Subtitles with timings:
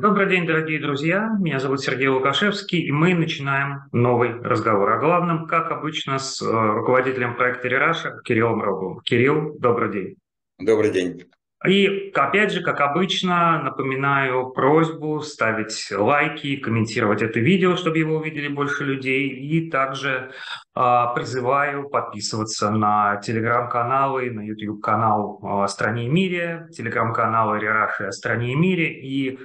[0.00, 1.36] Добрый день, дорогие друзья.
[1.38, 6.46] Меня зовут Сергей Лукашевский, и мы начинаем новый разговор о главном, как обычно, с э,
[6.46, 9.00] руководителем проекта «Рераша» Кириллом Роговым.
[9.00, 10.16] Кирилл, добрый день.
[10.58, 11.24] Добрый день.
[11.66, 18.48] И, опять же, как обычно, напоминаю просьбу ставить лайки, комментировать это видео, чтобы его увидели
[18.48, 19.28] больше людей.
[19.28, 20.30] И также
[20.74, 28.54] э, призываю подписываться на телеграм-каналы, на YouTube-канал о стране и мире, телеграм-каналы Рераши о стране
[28.54, 28.98] и мире.
[28.98, 29.38] И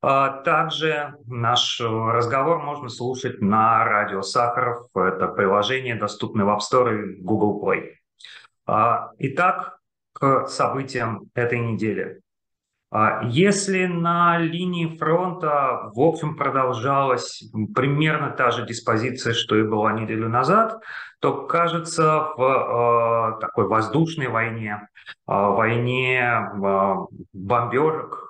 [0.00, 4.86] также наш разговор можно слушать на радио Сахаров.
[4.94, 7.94] Это приложение, доступное в App Store и Google Play.
[9.18, 9.78] Итак,
[10.12, 12.20] к событиям этой недели.
[12.90, 19.92] А если на линии фронта, в общем, продолжалась примерно та же диспозиция, что и была
[19.92, 20.80] неделю назад,
[21.20, 26.94] то, кажется, в э, такой воздушной войне, э, войне э,
[27.34, 28.27] бомбежек,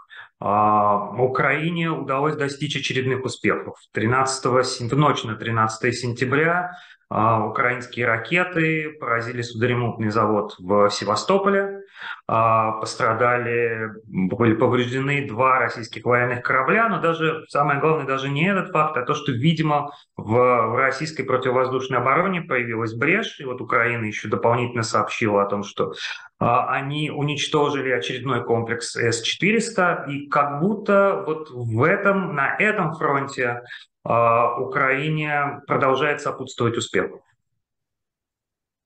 [1.20, 3.76] Украине удалось достичь очередных успехов.
[3.92, 4.44] 13,
[4.92, 6.72] в ночь на 13 сентября
[7.10, 11.77] а, украинские ракеты поразили судоремонтный завод в Севастополе.
[12.26, 18.70] А, пострадали, были повреждены два российских военных корабля, но даже самое главное даже не этот
[18.70, 24.28] факт, а то, что, видимо, в российской противовоздушной обороне появилась брешь, и вот Украина еще
[24.28, 25.94] дополнительно сообщила о том, что
[26.38, 33.62] а, они уничтожили очередной комплекс С-400, и как будто вот в этом, на этом фронте
[34.04, 37.10] а, Украине продолжает сопутствовать успех?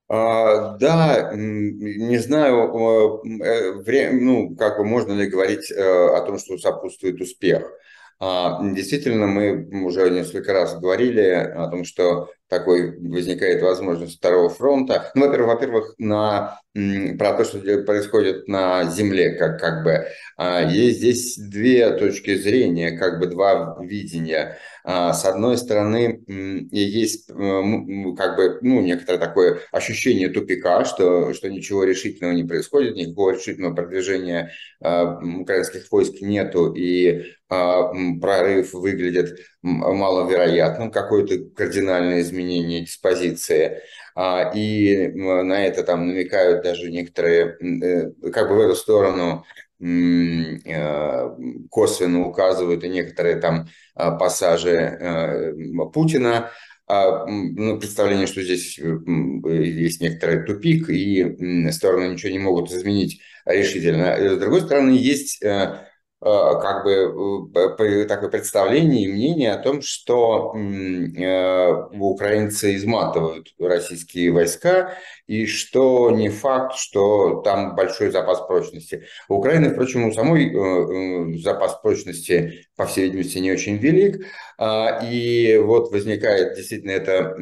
[0.09, 6.57] А, да, не знаю, э, ну, как бы можно ли говорить э, о том, что
[6.57, 7.71] сопутствует успех.
[8.19, 15.11] А, действительно, мы уже несколько раз говорили о том, что такой возникает возможность второго фронта.
[15.15, 20.05] Ну, во-первых, во-первых, на про то, что происходит на Земле, как, как бы.
[20.71, 24.57] Есть здесь две точки зрения, как бы два видения.
[24.85, 26.23] А, с одной стороны,
[26.71, 33.31] есть как бы, ну, некоторое такое ощущение тупика, что, что ничего решительного не происходит, никакого
[33.31, 34.51] решительного продвижения
[34.81, 43.81] а, украинских войск нету, и а, прорыв выглядит маловероятным, какое-то кардинальное изменение диспозиции.
[44.15, 49.43] И на это там намекают даже некоторые, э, как бы в эту сторону
[49.83, 51.35] Э,
[51.69, 55.53] косвенно указывают и некоторые там а, пассажи э,
[55.93, 56.51] Путина,
[56.87, 64.15] а, ну, представление, что здесь есть некоторый тупик, и стороны ничего не могут изменить решительно.
[64.17, 65.43] С другой стороны, есть
[66.23, 74.93] как бы э, такое представление и мнение о том, что э, украинцы изматывают российские войска
[75.27, 79.05] и что не факт, что там большой запас прочности.
[79.29, 84.25] У Украины, впрочем, у самой запас прочности, по всей видимости, не очень велик.
[84.57, 87.35] А, и вот возникает действительно эта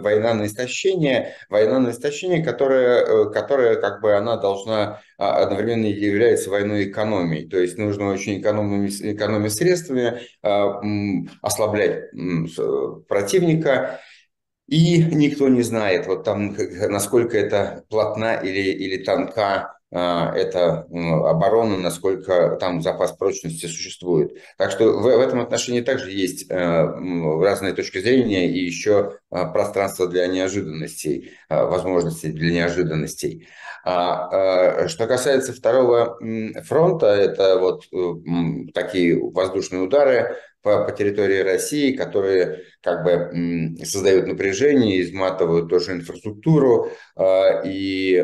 [0.00, 6.50] война на истощение, война на истощение, которая, которая как бы она должна а, одновременно является
[6.50, 7.48] войной экономией.
[7.48, 10.80] То есть нужно очень экономными, экономить средствами, а,
[11.42, 12.10] ослаблять
[13.06, 14.00] противника.
[14.72, 16.56] И никто не знает, вот там,
[16.88, 24.32] насколько это плотна или, или тонка а, эта оборона, насколько там запас прочности существует.
[24.56, 30.26] Так что в, в этом отношении также есть разные точки зрения и еще пространство для
[30.26, 33.46] неожиданностей, возможностей для неожиданностей.
[33.84, 36.18] А, а, что касается второго
[36.64, 44.26] фронта, это вот э, такие воздушные удары по, по территории России, которые как бы создают
[44.26, 48.16] напряжение, изматывают тоже инфраструктуру, а, и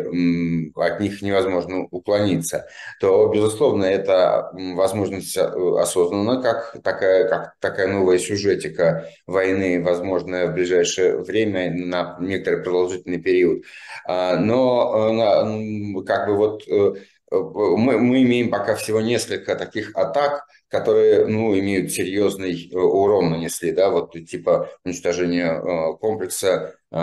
[0.74, 2.66] от них невозможно уклониться,
[3.00, 10.54] то, безусловно, это возможность а, осознанно, как такая, как такая новая сюжетика войны, возможная в
[10.54, 13.64] ближайшее время на некоторый продолжительный период.
[14.06, 16.94] А, но как бы вот э,
[17.30, 23.72] мы, мы имеем пока всего несколько таких атак, которые, ну, имеют серьезный э, урон нанесли,
[23.72, 26.96] да, вот типа уничтожения э, комплекса э,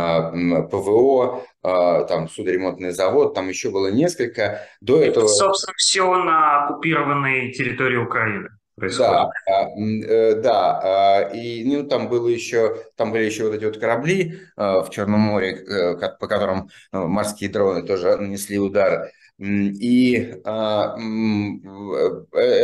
[0.72, 4.62] ПВО, там судоремонтный завод, там еще было несколько.
[4.82, 5.28] До Это, этого...
[5.28, 8.50] собственно, все на оккупированной территории Украины.
[8.76, 9.30] Происходит.
[9.48, 14.90] Да, да, и ну там было еще, там были еще вот эти вот корабли в
[14.92, 19.10] Черном море, по которым морские дроны тоже нанесли удар.
[19.40, 20.36] И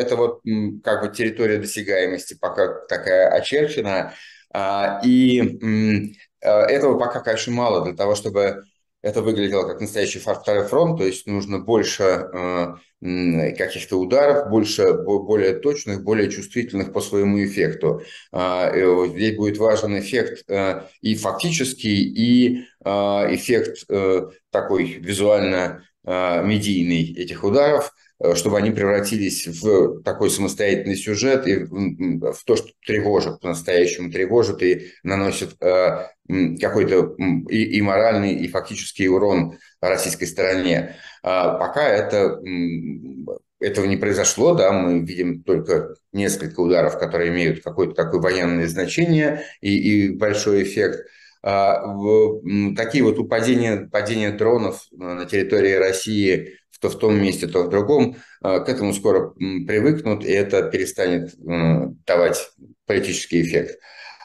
[0.02, 0.42] это вот
[0.84, 4.14] как бы территория досягаемости пока такая очерчена.
[5.06, 5.40] И
[6.44, 8.64] а, этого пока, конечно, мало для того, чтобы
[9.02, 12.76] это выглядело как настоящий второй фронт, то есть нужно больше э,
[13.58, 18.04] каких-то ударов, больше, более точных, более чувствительных по своему эффекту.
[18.32, 18.72] А,
[19.08, 28.11] здесь будет важен эффект э, и фактический, и эффект э, такой визуально-медийный этих ударов– Э,
[28.36, 34.92] чтобы они превратились в такой самостоятельный сюжет и в то, что тревожит, по-настоящему тревожит и
[35.04, 36.08] наносит э,
[36.60, 37.16] какой-то
[37.50, 40.96] и, моральный, и фактический урон российской стороне.
[41.24, 42.40] А пока это,
[43.60, 49.46] этого не произошло, да, мы видим только несколько ударов, которые имеют какое-то такое военное значение
[49.62, 51.08] и, и большой эффект.
[51.44, 51.82] А,
[52.76, 58.18] такие вот упадения, падения дронов на территории России то в том месте, то в другом,
[58.42, 61.36] а, к этому скоро привыкнут, и это перестанет
[62.06, 62.52] давать
[62.88, 63.80] политический эффект.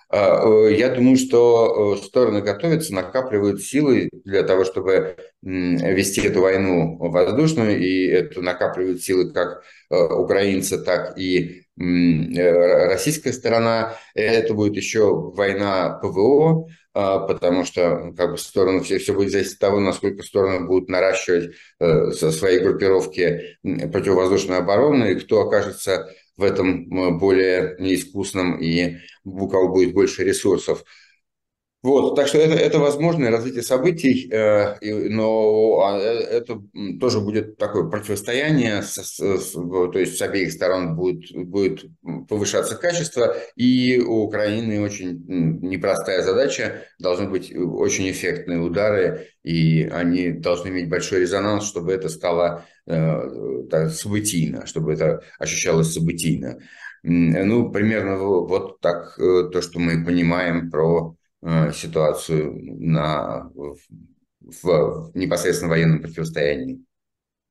[0.08, 7.78] А, я думаю, что стороны готовятся, накапливают силы для того, чтобы вести эту войну воздушную,
[7.78, 13.96] и это накапливают силы как украинцы, так и российская сторона.
[14.14, 19.58] Это будет еще война ПВО, потому что как бы стороны все, все будет зависеть от
[19.58, 26.08] того, насколько стороны будут наращивать э, свои группировки противовоздушной обороны, и кто окажется
[26.38, 30.84] в этом более неискусным и у кого будет больше ресурсов.
[31.82, 36.61] Вот, так что это, это возможное развитие событий, э, но а, э, это
[36.99, 41.84] тоже будет такое противостояние, с, с, то есть с обеих сторон будет, будет
[42.28, 50.32] повышаться качество, и у Украины очень непростая задача, должны быть очень эффектные удары, и они
[50.32, 56.58] должны иметь большой резонанс, чтобы это стало э, так, событийно, чтобы это ощущалось событийно.
[57.05, 61.25] Ну, примерно вот так э, то, что мы понимаем про Э,
[61.72, 63.76] ситуацию на, в,
[64.40, 66.80] в непосредственно военном противостоянии.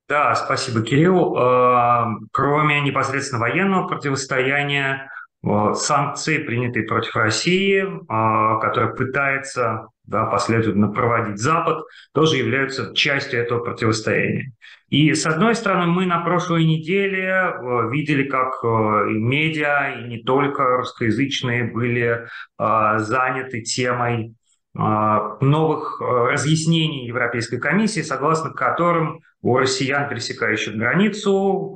[0.07, 1.35] Да, спасибо, Кирилл.
[1.35, 5.09] Э, кроме непосредственно военного противостояния,
[5.43, 11.83] э, санкции, принятые против России, которая пытается да, последовательно проводить Запад,
[12.13, 14.51] тоже являются частью этого противостояния.
[14.89, 18.67] И с одной стороны, мы на прошлой неделе э, видели, как э,
[19.11, 22.27] и медиа, и не только русскоязычные были
[22.59, 24.35] э, заняты темой
[24.77, 31.73] новых разъяснений Европейской комиссии, согласно которым у россиян, пересекающих границу,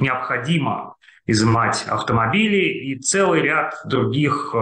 [0.00, 0.96] необходимо
[1.26, 4.54] изымать автомобили и целый ряд других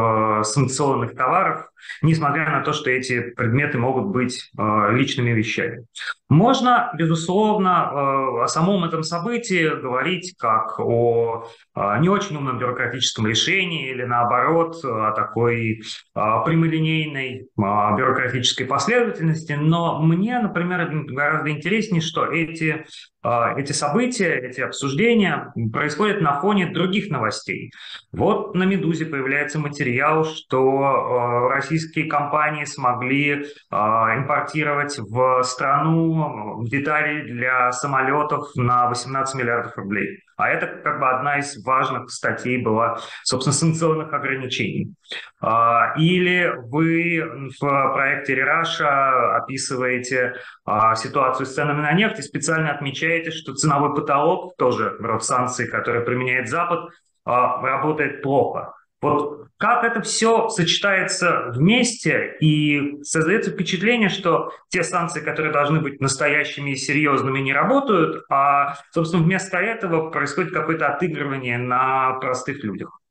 [0.42, 1.71] санкционных товаров,
[2.02, 5.86] несмотря на то, что эти предметы могут быть э, личными вещами.
[6.28, 11.46] Можно, безусловно, э, о самом этом событии говорить как о
[11.76, 15.80] э, не очень умном бюрократическом решении или, наоборот, о такой э,
[16.14, 22.86] прямолинейной э, бюрократической последовательности, но мне, например, гораздо интереснее, что эти
[23.24, 27.70] а, эти события, эти обсуждения происходят на фоне других новостей.
[28.10, 37.22] Вот на «Медузе» появляется материал, что а, российские компании смогли а, импортировать в страну детали
[37.32, 40.20] для самолетов на 18 миллиардов рублей.
[40.36, 44.92] А это как бы одна из важных статей была, собственно, санкционных ограничений.
[45.40, 50.34] А, или вы в проекте Рераша описываете
[50.66, 55.68] а, ситуацию с ценами на нефть и специально отмечаете, что ценовой потолок, тоже род санкций,
[55.68, 56.90] который применяет Запад,
[57.24, 58.72] работает плохо.
[59.02, 66.00] Вот как это все сочетается вместе, и создается впечатление, что те санкции, которые должны быть
[66.00, 73.01] настоящими и серьезными, не работают, а, собственно, вместо этого происходит какое-то отыгрывание на простых людях.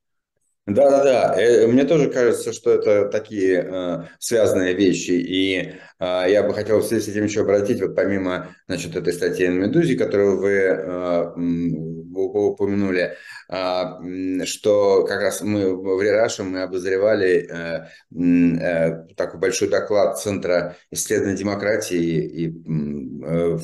[0.67, 6.53] Да-да-да, э, мне тоже кажется, что это такие э, связанные вещи, и э, я бы
[6.53, 10.37] хотел в связи с этим еще обратить, вот помимо, значит, этой статьи на «Медузе», которую
[10.39, 11.31] вы э,
[12.13, 13.15] упомянули,
[13.49, 17.87] э, что как раз мы в Рераше мы обозревали э,
[18.23, 22.47] э, такой большой доклад Центра исследования демократии и
[23.25, 23.57] э,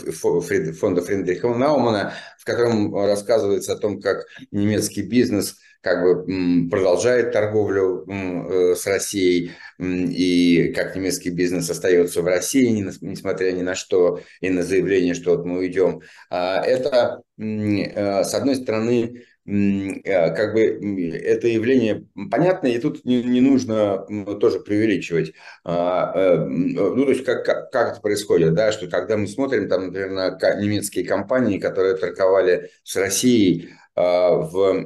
[0.74, 8.05] фонда Фридриха Наумана, в котором рассказывается о том, как немецкий бизнес– как бы продолжает торговлю
[8.07, 14.50] э, с Россией, и как немецкий бизнес остается в России, несмотря ни на что, и
[14.50, 16.01] на заявление, что вот мы уйдем.
[16.29, 23.39] А это, э, с одной стороны, э, как бы это явление понятно, и тут не,
[23.39, 24.05] нужно
[24.39, 25.34] тоже преувеличивать.
[25.63, 29.88] А, ну, то есть как, как, как это происходит, да, что когда мы смотрим, там,
[29.88, 34.86] например, на немецкие компании, которые торговали с Россией, в,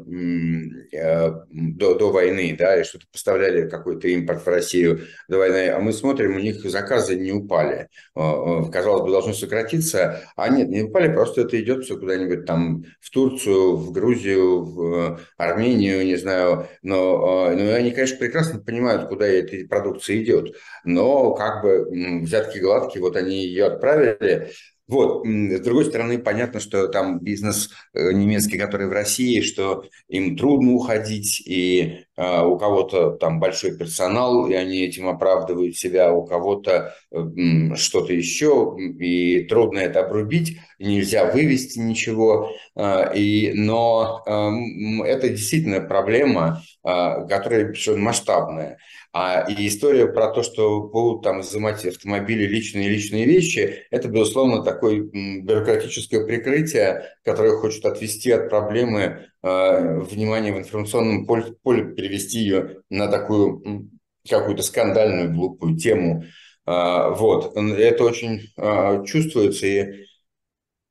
[1.52, 5.92] до, до войны, да, и что-то поставляли какой-то импорт в Россию до войны, а мы
[5.92, 7.90] смотрим, у них заказы не упали.
[8.16, 13.10] Казалось бы, должны сократиться, а нет, не упали, просто это идет все куда-нибудь там в
[13.12, 19.68] Турцию, в Грузию, в Армению, не знаю, но, но они, конечно, прекрасно понимают, куда эта
[19.68, 24.52] продукция идет, но как бы взятки гладкие, вот они ее отправили,
[24.92, 25.26] вот.
[25.26, 30.74] С другой стороны, понятно, что там бизнес э, немецкий, который в России, что им трудно
[30.74, 36.94] уходить, и э, у кого-то там большой персонал, и они этим оправдывают себя, у кого-то
[37.10, 42.52] э, что-то еще, и трудно это обрубить, нельзя вывести ничего.
[42.76, 48.78] Э, и, но э, это действительно проблема, э, которая масштабная.
[49.14, 54.64] А и история про то, что будут там изымать автомобили личные личные вещи, это, безусловно,
[54.64, 62.40] такое бюрократическое прикрытие, которое хочет отвести от проблемы э, внимание в информационном поле, поле, перевести
[62.40, 63.90] ее на такую
[64.30, 66.24] какую-то скандальную, глупую тему.
[66.66, 67.58] Э, вот.
[67.58, 69.68] Это очень э, чувствуется.
[69.68, 70.06] И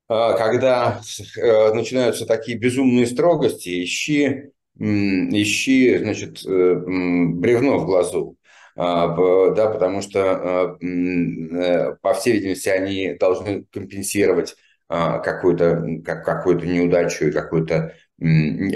[0.09, 1.01] когда
[1.37, 8.37] э, начинаются такие безумные строгости, ищи ищи, значит, э, бревно в глазу.
[8.77, 9.09] А,
[9.55, 14.55] да, потому что, а, э, по всей видимости, они должны компенсировать
[14.89, 17.95] а, какую-то как, какую неудачу и какую-то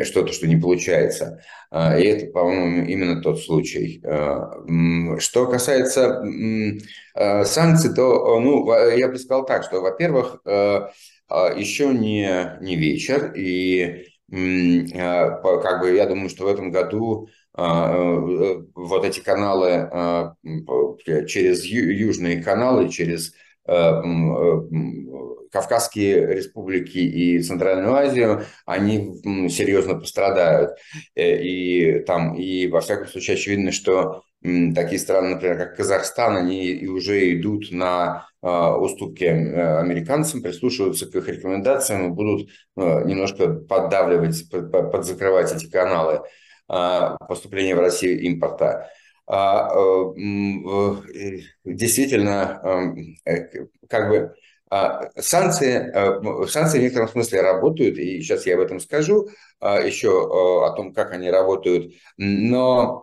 [0.04, 1.42] что-то, что не получается.
[1.70, 4.02] И это, по-моему, именно тот случай.
[5.18, 6.24] Что касается
[7.44, 14.13] санкций, то ну, я бы сказал так, что, во-первых, еще не, не вечер, и а,
[14.30, 20.34] как бы я думаю, что в этом году а, э, вот эти каналы а,
[21.26, 23.34] через южные каналы, через
[23.66, 23.92] э,
[25.52, 30.72] Кавказские республики и Центральную Азию, они серьезно пострадают.
[31.14, 34.24] Э, и там, и во всяком случае, очевидно, что
[34.74, 41.14] такие страны, например, как Казахстан, они уже идут на а, уступки э, американцам, прислушиваются к
[41.14, 46.20] их рекомендациям и будут э, немножко поддавливать, подзакрывать эти каналы
[46.68, 48.90] а, поступления в Россию импорта.
[49.26, 52.84] А, э, действительно,
[53.88, 54.34] как бы
[55.16, 59.28] санкции, санкции в некотором смысле работают, и сейчас я об этом скажу,
[59.60, 61.94] еще о том, как они работают.
[62.16, 63.02] Но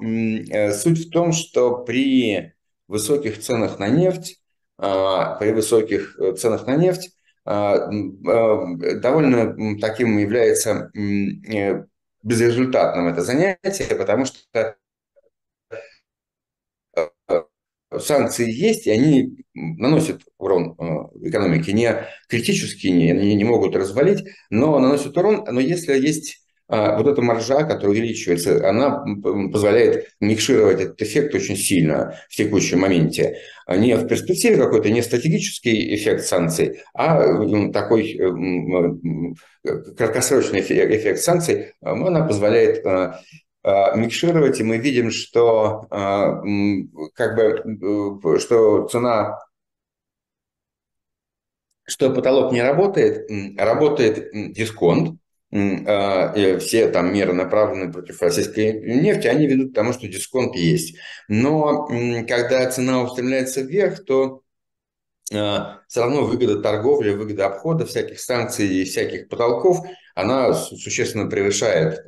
[0.73, 2.53] суть в том, что при
[2.87, 4.41] высоких ценах на нефть
[4.83, 11.85] а, при высоких э, ценах на нефть а, а, довольно таким является э,
[12.23, 14.75] безрезультатным это занятие, потому что
[16.95, 17.07] э,
[17.99, 20.75] санкции есть, и они наносят урон
[21.21, 21.73] экономике.
[21.73, 25.45] Не критически, не, они не могут развалить, но наносят урон.
[25.49, 26.41] Но если есть
[26.73, 29.03] а вот эта маржа, которая увеличивается, она
[29.51, 33.39] позволяет микшировать этот эффект очень сильно в текущем моменте.
[33.67, 37.21] Не в перспективе какой-то, не стратегический эффект санкций, а
[37.73, 38.17] такой
[39.97, 43.19] краткосрочный эффект санкций, она позволяет а,
[43.63, 45.87] микшировать, и мы видим, что
[47.13, 49.39] как бы что цена
[51.91, 55.19] что потолок не работает, работает дисконт,
[55.53, 60.97] а, все там меры направлены против российской нефти, они ведут к тому, что дисконт есть.
[61.27, 61.87] Но
[62.27, 64.41] когда цена устремляется вверх, то
[65.25, 69.79] все равно выгода торговли, выгода обхода всяких санкций и всяких потолков,
[70.15, 72.05] она существенно превышает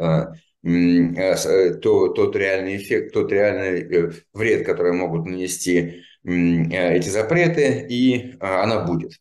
[0.64, 8.38] а, э, тот реальный эффект, тот реальный э, вред, который могут нанести эти запреты, и
[8.40, 9.20] она будет.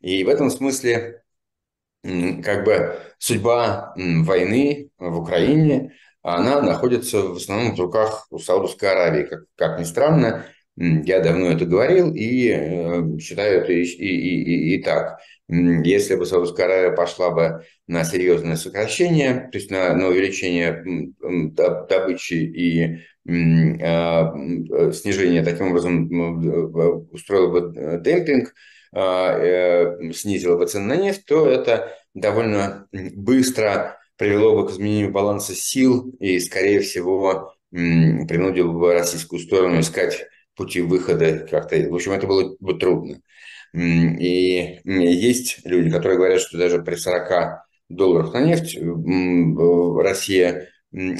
[0.00, 1.22] И в этом смысле
[2.02, 9.24] как бы судьба войны в Украине, она находится в основном в руках у Саудовской Аравии,
[9.24, 10.44] как, как ни странно.
[10.76, 15.20] Я давно это говорил и э, считаю это и, и, и, и так.
[15.48, 21.12] Если бы Саудовская Аравия пошла бы на серьезное сокращение, то есть на, на увеличение
[21.52, 22.98] добычи и
[23.82, 24.32] а,
[24.92, 26.08] снижение, таким образом
[27.12, 28.54] устроила бы демпинг,
[28.92, 35.12] а, э, снизила бы цены на нефть, то это довольно быстро привело бы к изменению
[35.12, 40.26] баланса сил и, скорее всего, принудило бы российскую сторону искать
[40.56, 41.76] пути выхода как-то.
[41.76, 43.20] В общем, это было бы трудно.
[43.74, 50.68] И есть люди, которые говорят, что даже при 40 долларах на нефть Россия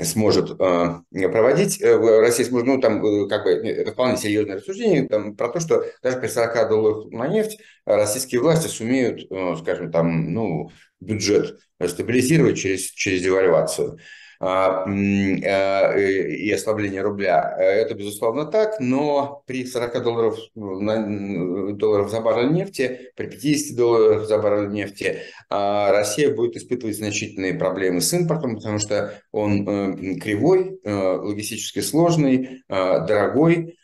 [0.05, 5.59] сможет проводить, Россия сможет, ну, там, как бы, это вполне серьезное рассуждение там, про то,
[5.59, 12.57] что даже при 40 долларах на нефть российские власти сумеют, скажем, там, ну, бюджет стабилизировать
[12.57, 13.99] через, через девальвацию.
[14.46, 17.56] А, а, и ослабление рубля.
[17.58, 24.38] Это, безусловно, так, но при 40 долларов, долларов за баррель нефти, при 50 долларах за
[24.38, 30.78] баррель нефти а, Россия будет испытывать значительные проблемы с импортом, потому что он э, кривой,
[30.84, 33.78] э, логистически сложный, дорогой,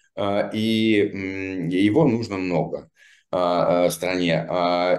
[0.52, 2.90] и его нужно много
[3.30, 4.46] стране.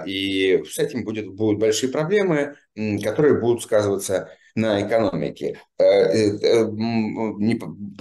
[0.08, 2.56] И с этим будет, будут большие проблемы,
[3.04, 5.60] которые будут сказываться на экономике.
[5.78, 6.66] Э, э, э,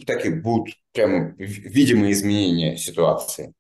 [0.06, 3.54] такие будут прям видимые изменения ситуации.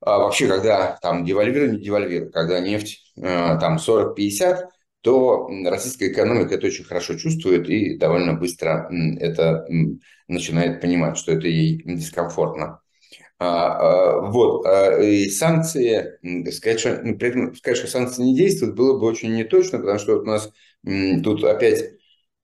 [0.00, 4.68] А вообще, когда там девальвируют, не девальвируют, когда нефть там 40-50,
[5.00, 8.88] то российская экономика это очень хорошо чувствует и довольно быстро
[9.20, 9.64] это
[10.26, 12.80] начинает понимать, что это ей дискомфортно.
[13.38, 14.64] А, а, вот,
[15.02, 16.18] и санкции,
[16.50, 20.22] сказать что, ну, сказать, что санкции не действуют, было бы очень неточно, потому что вот
[20.22, 20.52] у нас
[20.84, 21.92] Тут опять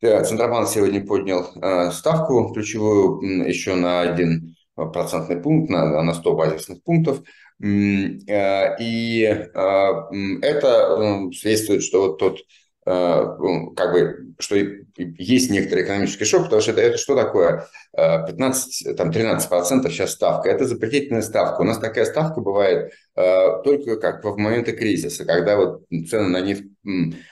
[0.01, 6.83] Центробанк сегодня поднял э, ставку ключевую еще на один процентный пункт, на, на 100 базисных
[6.85, 7.23] пунктов.
[7.61, 9.49] Э, и э,
[10.43, 12.39] это свидетельствует, что вот тот
[12.85, 14.57] как бы, что
[14.99, 17.67] есть некоторый экономический шок, потому что это, это что такое?
[17.95, 20.49] 15, там 13 процентов сейчас ставка.
[20.49, 21.61] Это запретительная ставка.
[21.61, 26.65] У нас такая ставка бывает только как в моменты кризиса, когда вот цены на нефть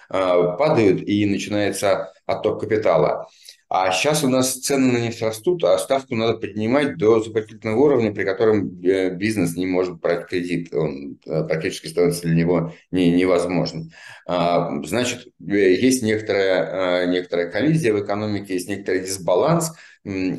[0.08, 3.28] а, падают и начинается отток капитала.
[3.68, 8.14] А сейчас у нас цены на нефть растут, а ставку надо поднимать до запретительного уровня,
[8.14, 10.72] при котором э, бизнес не может брать кредит.
[10.72, 13.92] Он э, практически становится для него не, невозможен.
[14.26, 19.72] А, значит, э, есть некоторая, некоторая коллизия в экономике, есть некоторый дисбаланс–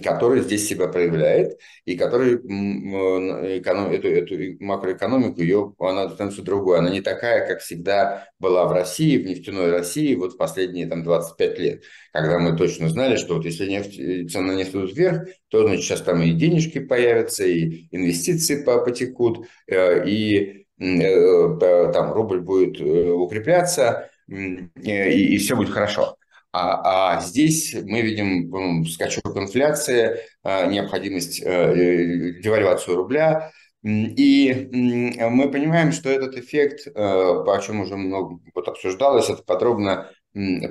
[0.01, 6.79] который здесь себя проявляет, и который эконом, эту, эту макроэкономику, ее, она становится другой.
[6.79, 11.03] Она не такая, как всегда была в России, в нефтяной России, вот в последние там,
[11.03, 11.83] 25 лет,
[12.13, 15.63] когда мы точно знали, что вот если нефть, э, цены на нефть идут вверх, то
[15.67, 22.79] значит сейчас там и денежки появятся, и инвестиции потекут, э, и э, там рубль будет
[22.79, 26.15] укрепляться, и, и все будет хорошо.
[26.51, 33.51] А, а здесь мы видим скачок инфляции, а, необходимость э, девальвацию рубля.
[33.83, 40.09] И мы понимаем, что этот эффект, э, о чем уже много вот обсуждалось, это подробно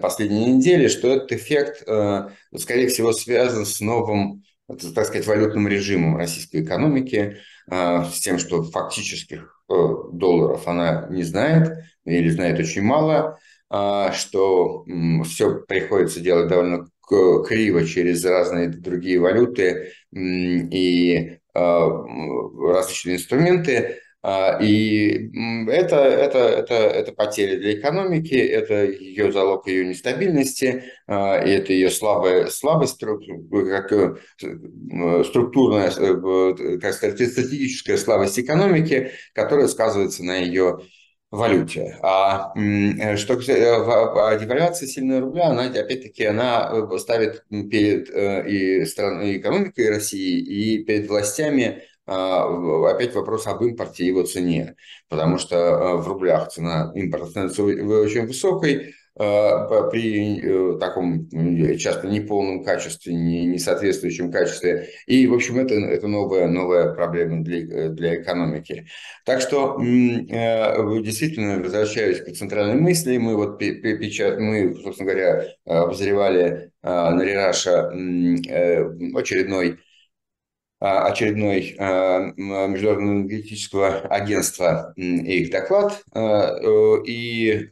[0.02, 6.16] последние недели, что этот эффект, э, скорее всего, связан с новым, так сказать, валютным режимом
[6.16, 11.72] российской экономики, с тем, что фактических долларов она не знает
[12.04, 14.84] или знает очень мало, а, что
[15.24, 21.88] все приходится делать довольно криво через разные другие валюты и а,
[22.72, 24.00] различные инструменты.
[24.22, 25.30] А, и
[25.70, 32.46] это, это, это, это потеря для экономики, это ее залог ее нестабильности, это ее слабая,
[32.46, 34.16] слабость, как э,
[35.24, 40.80] структурная, э, как сказать, стратегическая слабость экономики, которая сказывается на ее
[41.30, 41.98] валюте.
[42.02, 49.38] А э, что а девальвация сильного рубля, она опять-таки она э, ставит перед и страной
[49.38, 52.44] экономикой России и перед властями а,
[52.88, 54.76] опять вопрос об импорте и его цене,
[55.08, 61.28] потому что в рублях цена импорта становится очень высокой, Э, при э, таком
[61.78, 64.88] часто неполном качестве, не, не соответствующем качестве.
[65.06, 68.86] И, в общем, это, это новая, новая проблема для, для экономики.
[69.24, 76.72] Так что, э, действительно, возвращаясь к центральной мысли, мы вот печат, мы, собственно говоря, обозревали
[76.82, 77.88] на Рераша
[79.18, 79.78] очередной
[81.06, 87.70] очередной а, Международного энергетического агентства их доклад, а, э, и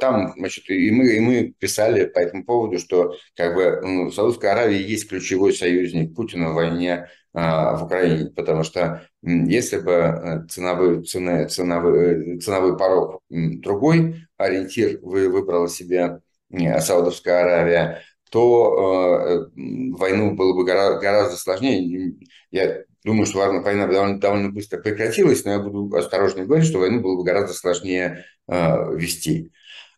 [0.00, 4.52] там, значит, и мы, и мы писали по этому поводу, что как бы ну, Саудовская
[4.52, 11.02] Аравия есть ключевой союзник Путина в войне в Украине, потому что если бы э, ценовой,
[11.02, 18.02] цены, ценовой, э, ценовой порог другой, ориентир вы выбрала себе Саудовская Аравия,
[18.34, 19.60] то э,
[19.96, 22.16] войну было бы гораздо, гораздо сложнее.
[22.50, 27.00] Я думаю, что война довольно, довольно быстро прекратилась, но я буду осторожно говорить, что войну
[27.00, 29.52] было бы гораздо сложнее э, вести.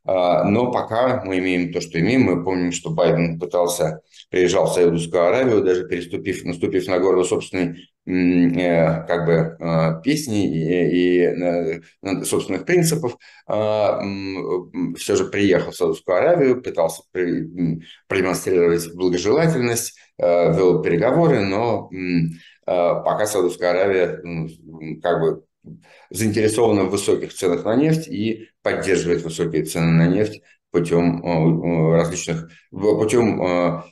[0.05, 2.25] Э, но пока мы имеем то, что имеем.
[2.25, 4.03] Мы помним, что Байден пытался
[4.37, 7.77] приезжал в Саудовскую Аравию, даже переступив, наступив на горло собственной
[8.09, 13.17] Э, как бы э, песни и, и собственных принципов,
[13.49, 17.03] все же приехал в Саудовскую Аравию, пытался
[18.07, 21.91] продемонстрировать благожелательность, э, вел переговоры, но
[22.65, 24.23] пока Саудовская Аравия
[25.03, 25.45] как бы
[26.11, 30.43] заинтересована в высоких ценах на нефть и поддерживает высокие цены на нефть
[30.77, 33.83] путем различных, путем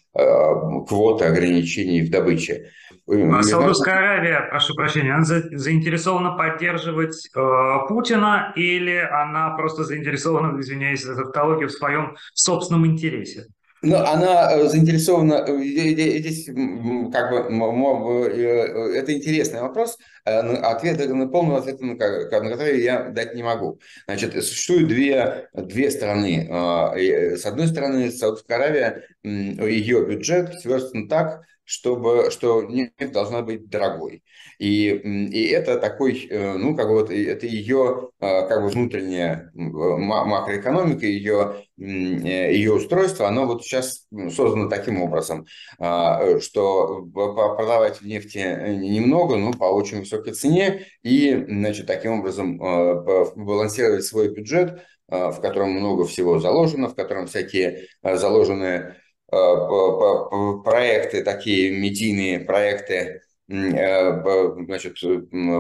[0.87, 2.71] квоты ограничений в добыче.
[3.07, 11.03] А Саудовская Аравия, прошу прощения, она заинтересована поддерживать э, Путина или она просто заинтересована, извиняюсь
[11.03, 13.47] за тавтологию, в своем собственном интересе?
[13.85, 16.47] Ну, она э, заинтересована, э, здесь
[17.13, 17.55] как бы
[18.33, 20.99] э, это интересный вопрос, ответ,
[21.31, 23.79] полного ответа на который я дать не могу.
[24.07, 26.49] Значит, существуют две, две стороны.
[27.37, 34.23] С одной стороны, Саудовская Аравия, ее бюджет сверстан так, чтобы, что нефть должна быть дорогой.
[34.59, 41.07] И, и это такой, э, ну, как вот, это ее э, как бы внутренняя макроэкономика,
[41.07, 45.47] ее, э, ее устройство, оно вот сейчас создано таким образом,
[45.79, 54.05] а, что продавать нефти немного, но по очень высокой цене, и, значит, таким образом балансировать
[54.05, 59.04] свой бюджет, в котором много всего заложено, в котором всякие заложенные Э,
[60.63, 64.99] проекты, такие медийные проекты э, значит,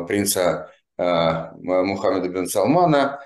[0.07, 3.21] принца э, Мухаммеда бен Салмана,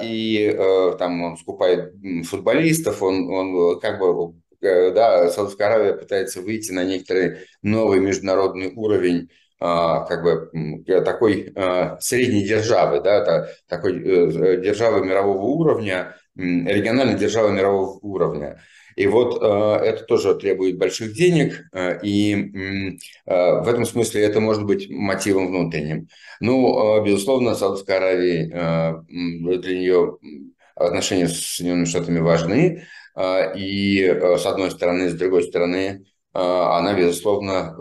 [0.00, 0.56] и
[0.98, 1.92] там он скупает
[2.26, 9.30] футболистов, он, он как бы, да, Саудовская Аравия пытается выйти на некоторый новый международный уровень
[9.58, 11.52] как бы такой
[11.98, 13.98] средней державы, да, такой
[14.60, 18.62] державы мирового уровня, региональной державы мирового уровня.
[18.98, 19.46] И вот э,
[19.84, 25.46] это тоже требует больших денег, э, и э, в этом смысле это может быть мотивом
[25.46, 26.08] внутренним.
[26.40, 30.18] Ну, безусловно, Саудовская Аравия, для нее
[30.74, 32.86] отношения с Соединенными Штатами важны,
[33.56, 37.76] и с одной стороны, с другой стороны, она, безусловно,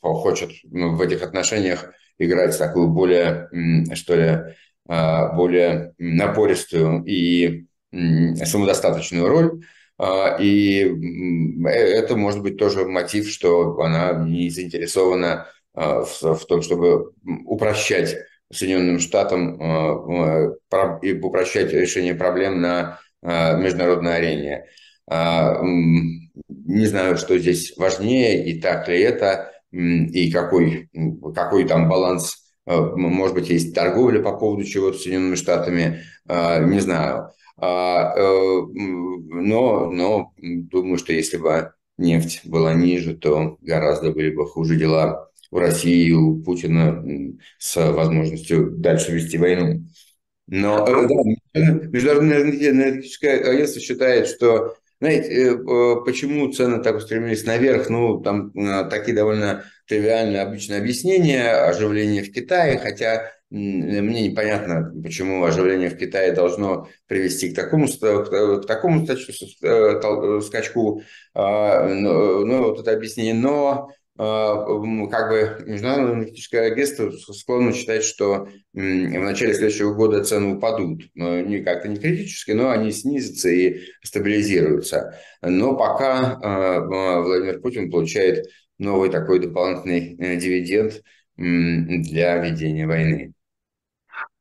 [0.00, 3.48] хочет в этих отношениях играть такую более,
[3.94, 4.54] что ли,
[4.86, 9.60] более напористую и самодостаточную роль.
[9.98, 16.62] А, и э, это может быть тоже мотив, что она не заинтересована а, в том,
[16.62, 17.12] чтобы
[17.46, 18.16] упрощать
[18.50, 20.50] Соединенным Штатам а,
[21.22, 24.66] упрощать решение проблем на международной арене.
[25.10, 30.88] Не знаю, что здесь важнее, и так ли это, и какой,
[31.34, 37.32] какой там баланс, может быть, есть торговля по поводу чего-то с Соединенными Штатами, не знаю.
[37.60, 44.46] А, э, но, но думаю, что если бы нефть была ниже, то гораздо были бы
[44.46, 47.04] хуже дела в России у Путина
[47.58, 49.84] с возможностью дальше вести войну.
[50.46, 51.08] Но э,
[51.54, 55.56] да, Международное энергетическое агентство считает, что знаете, э,
[56.04, 57.88] почему цены так устремились наверх?
[57.88, 58.52] Ну, там
[58.88, 61.50] такие довольно тривиальные обычные объяснения.
[61.50, 68.66] Оживление в Китае, хотя мне непонятно, почему оживление в Китае должно привести к такому, к
[68.66, 71.02] такому э, скачку.
[71.34, 73.32] А, ну, вот это объяснение.
[73.32, 74.66] Но а,
[75.08, 81.04] как бы Международное энергетическое агентство склонно считать, что в начале следующего года цены упадут.
[81.14, 85.18] Но не как-то не критически, но они снизятся и стабилизируются.
[85.40, 86.80] Но пока а,
[87.22, 91.02] Владимир Путин получает новый такой дополнительный э, дивиденд
[91.38, 93.32] для ведения войны.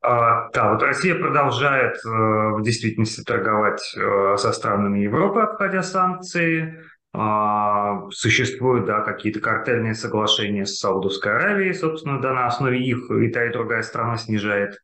[0.02, 6.82] А, да, вот Россия продолжает э, в действительности торговать э, со странами Европы, обходя санкции.
[7.14, 13.30] А, существуют да, какие-то картельные соглашения с Саудовской Аравией, собственно, да, на основе их и
[13.30, 14.78] та, и другая страна снижает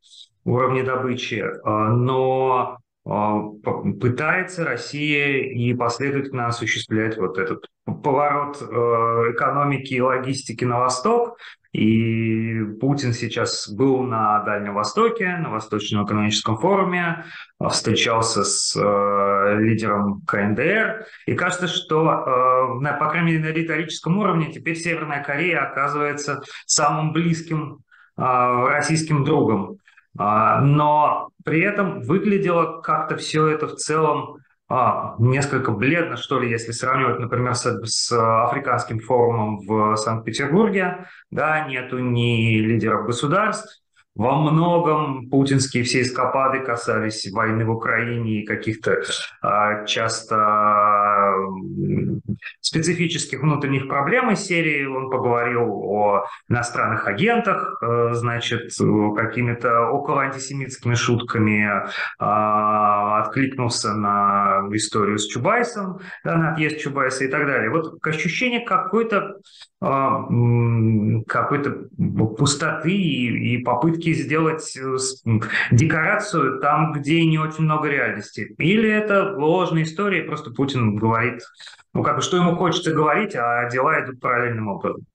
[0.43, 1.45] уровни добычи.
[1.63, 10.79] А, но пытается Россия и последовательно осуществлять вот этот поворот э, экономики и логистики на
[10.79, 11.37] восток,
[11.73, 17.25] и Путин сейчас был на Дальнем Востоке, на Восточном экономическом форуме,
[17.67, 21.07] встречался с э, лидером КНДР.
[21.25, 26.43] И кажется, что, э, на, по крайней мере, на риторическом уровне теперь Северная Корея оказывается
[26.67, 27.79] самым близким
[28.17, 29.77] э, российским другом.
[30.19, 36.49] Э, но при этом выглядело как-то все это в целом а, несколько бледно, что ли,
[36.49, 38.11] если сравнивать, например, с, с
[38.45, 41.07] африканским форумом в Санкт-Петербурге.
[41.29, 43.82] Да, нету ни лидеров государств,
[44.15, 49.01] во многом путинские все эскапады касались войны в Украине и каких-то
[49.41, 51.33] а, часто
[52.61, 54.85] специфических внутренних проблем из серии.
[54.85, 58.71] Он поговорил о иностранных агентах, э, значит,
[59.15, 61.67] какими-то около антисемитскими шутками
[62.19, 67.69] а, откликнулся на историю с Чубайсом, да, на отъезд Чубайса и так далее.
[67.69, 69.37] Вот ощущение какой-то
[71.27, 71.89] какой-то
[72.37, 74.97] пустоты и, попытки сделать э,
[75.71, 78.55] декорацию там, где не очень много реальности.
[78.57, 81.41] Или это ложная история, просто Путин говорит,
[81.93, 85.05] ну как бы, что ему хочется говорить, а дела идут параллельным образом.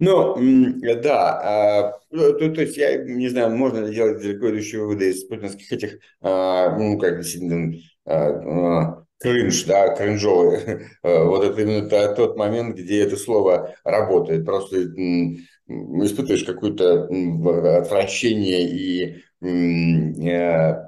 [0.00, 0.36] Ну,
[1.02, 5.10] да, а, ну, то, то есть я не знаю, можно ли делать далеко идущие выводы
[5.10, 7.74] из путинских этих, а, ну, как действительно,
[8.04, 10.60] а, кринж, да, кринжовый.
[11.02, 14.44] Э, вот это именно тот момент, где это слово работает.
[14.44, 14.76] Просто
[15.68, 17.08] испытываешь какое-то
[17.78, 19.46] отвращение и э,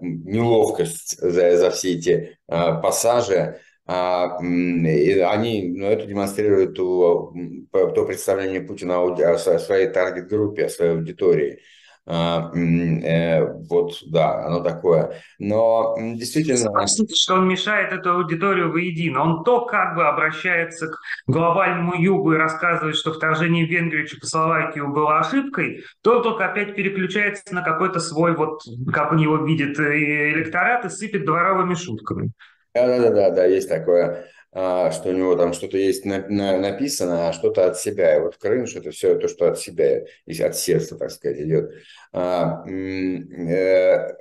[0.03, 3.61] неловкость за, за все эти а, пассажи.
[3.87, 7.33] А, они ну, это демонстрируют то,
[7.73, 11.61] то представление Путина о своей таргет-группе, о своей аудитории.
[12.07, 15.23] А, э, вот, да, оно такое.
[15.39, 16.73] Но действительно...
[16.73, 19.23] Простите, что он мешает эту аудиторию воедино.
[19.23, 24.09] Он то как бы обращается к глобальному югу и рассказывает, что вторжение в Венгрию и
[24.09, 29.79] Чехословакию было ошибкой, то только опять переключается на какой-то свой, вот как он его видит,
[29.79, 32.33] э, электорат и сыпет дворовыми шутками.
[32.75, 34.27] Да-да-да, да, есть такое.
[34.53, 38.17] А, что у него там что-то есть на, на, написано, а что-то от себя.
[38.17, 41.71] И вот крынж– это все то, что от себя, от сердца, так сказать, идет.
[42.13, 44.15] А, э,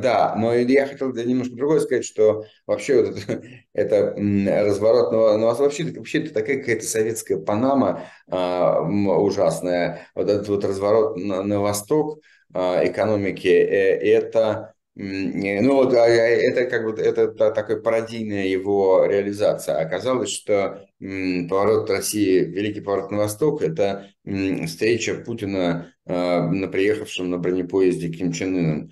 [0.00, 5.54] да, но я хотел немножко другое сказать, что вообще вот это, это разворот, но, но
[5.54, 10.08] вообще, вообще это такая какая-то советская Панама а, ужасная.
[10.16, 12.20] Вот этот вот разворот на, на восток
[12.52, 19.06] а, экономики э,– это ну вот а, а, это как бы это такая пародийная его
[19.06, 19.78] реализация.
[19.78, 24.08] Оказалось, что поворот России, великий поворот на восток, это
[24.66, 28.90] встреча Путина а, на приехавшем на бронепоезде Ким Чен Ыном.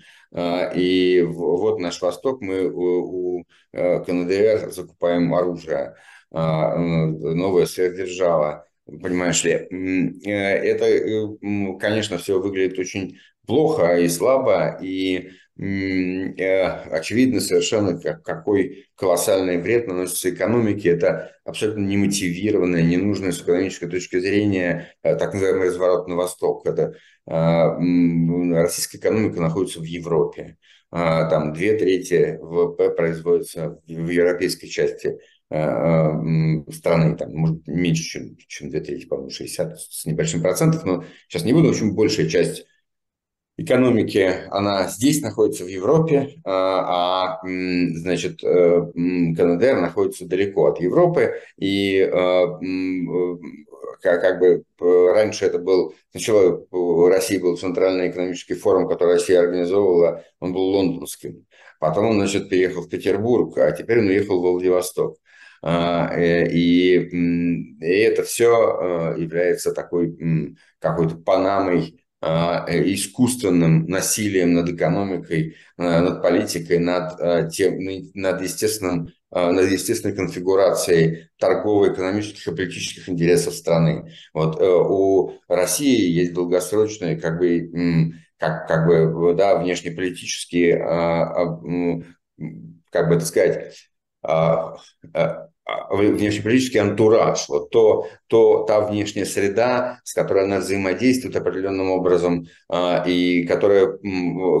[0.75, 5.95] И вот наш восток, мы у КНДР закупаем оружие,
[6.31, 8.65] новая сверхдержава.
[8.85, 17.97] Понимаешь ли, э, это, э, конечно, все выглядит очень плохо и слабо, и очевидно совершенно,
[17.99, 20.89] какой колоссальный вред наносится экономике.
[20.89, 26.65] Это абсолютно немотивированное, ненужное с экономической точки зрения э, так называемый разворот на восток.
[26.65, 26.95] Это
[27.27, 30.57] э, российская экономика находится в Европе.
[30.89, 38.81] Там две трети ВВП производится в европейской части страны, там, может, меньше, чем, чем две
[38.81, 42.65] трети, по-моему, 60 с небольшим процентов, но сейчас не буду, в общем, большая часть
[43.57, 51.35] экономики, она здесь находится в Европе, а, а значит, э, КНДР находится далеко от Европы,
[51.57, 53.37] и э, э,
[54.01, 59.39] как, как бы раньше это был, сначала в России был Центральный экономический форум, который Россия
[59.39, 61.45] организовывала, он был лондонским.
[61.79, 65.17] Потом он, значит, переехал в Петербург, а теперь он уехал в Владивосток.
[65.63, 70.15] А, и, и это все является такой
[70.81, 77.79] какой-то панамой э, искусственным насилием над экономикой, э, над политикой, над, э, тем,
[78.13, 84.13] над, естественным, над естественной конфигурацией торгово-экономических и политических интересов страны.
[84.33, 90.77] Вот у России есть долгосрочные, как бы, как, как бы, да, внешнеполитические,
[92.91, 93.89] как бы это сказать,
[95.89, 103.03] внешнеполитический антураж, вот то, то, та внешняя среда, с которой она взаимодействует определенным образом, а,
[103.05, 103.97] и которая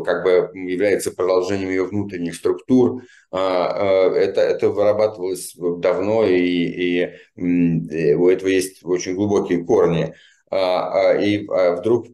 [0.03, 8.13] как бы является продолжением ее внутренних структур, а, это, это вырабатывалось давно, и, и, и
[8.13, 10.13] у этого есть очень глубокие корни.
[10.53, 12.07] И вдруг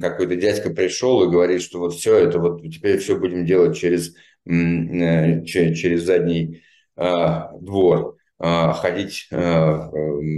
[0.00, 4.14] какой-то дядька пришел и говорит, что вот все это, вот теперь все будем делать через,
[4.46, 6.62] э, через задний
[6.96, 8.19] двор.
[8.42, 9.90] А, ходить, а,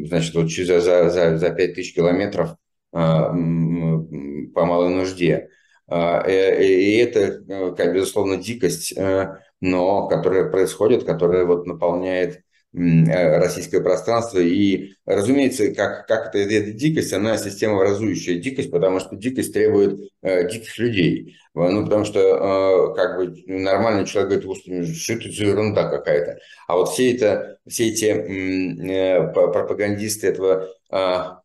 [0.06, 2.56] значит, вот за, за, за, за 5000 километров
[2.92, 5.48] а, по малой нужде.
[5.88, 14.38] Э, и это, э, безусловно, дикость, э, но которая происходит, которая вот наполняет российское пространство.
[14.38, 20.48] И, разумеется, как, как это, эта дикость, она системообразующая дикость, потому что дикость требует э,
[20.50, 21.36] диких людей.
[21.54, 26.38] Ну, потому что э, как бы нормальный человек говорит, господи, что это за ерунда какая-то.
[26.66, 30.68] А вот все, это, все эти э, пропагандисты этого э,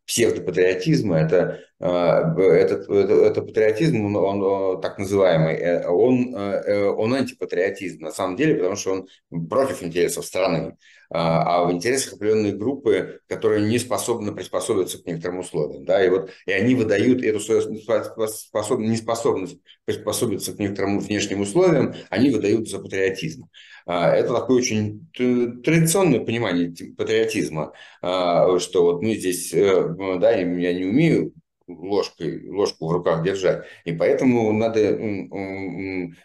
[0.05, 8.35] псевдопатриотизма, это этот, это, это патриотизм, он, он так называемый, он, он антипатриотизм на самом
[8.35, 10.75] деле, потому что он против интересов страны.
[11.09, 15.85] А, а в интересах определенной группы, которые не способны приспособиться к некоторым условиям.
[15.85, 21.95] Да, и, вот, и они выдают эту свою способ, неспособность приспособиться к некоторым внешним условиям,
[22.09, 23.47] они выдают за патриотизм.
[23.87, 27.71] А, это такое очень традиционное понимание патриотизма,
[28.01, 31.33] а, что вот мы здесь, э, да, я не умею
[31.67, 33.65] ложкой, ложку в руках держать.
[33.85, 35.27] И поэтому надо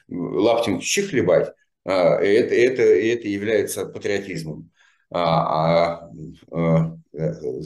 [0.09, 1.53] лаптем щи хлебать.
[1.85, 4.71] Это, это, это является патриотизмом
[5.13, 6.11] а, а,
[6.51, 6.97] а,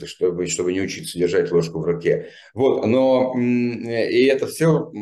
[0.06, 2.30] чтобы, чтобы не учиться держать ложку в руке.
[2.54, 4.92] Вот, но и это все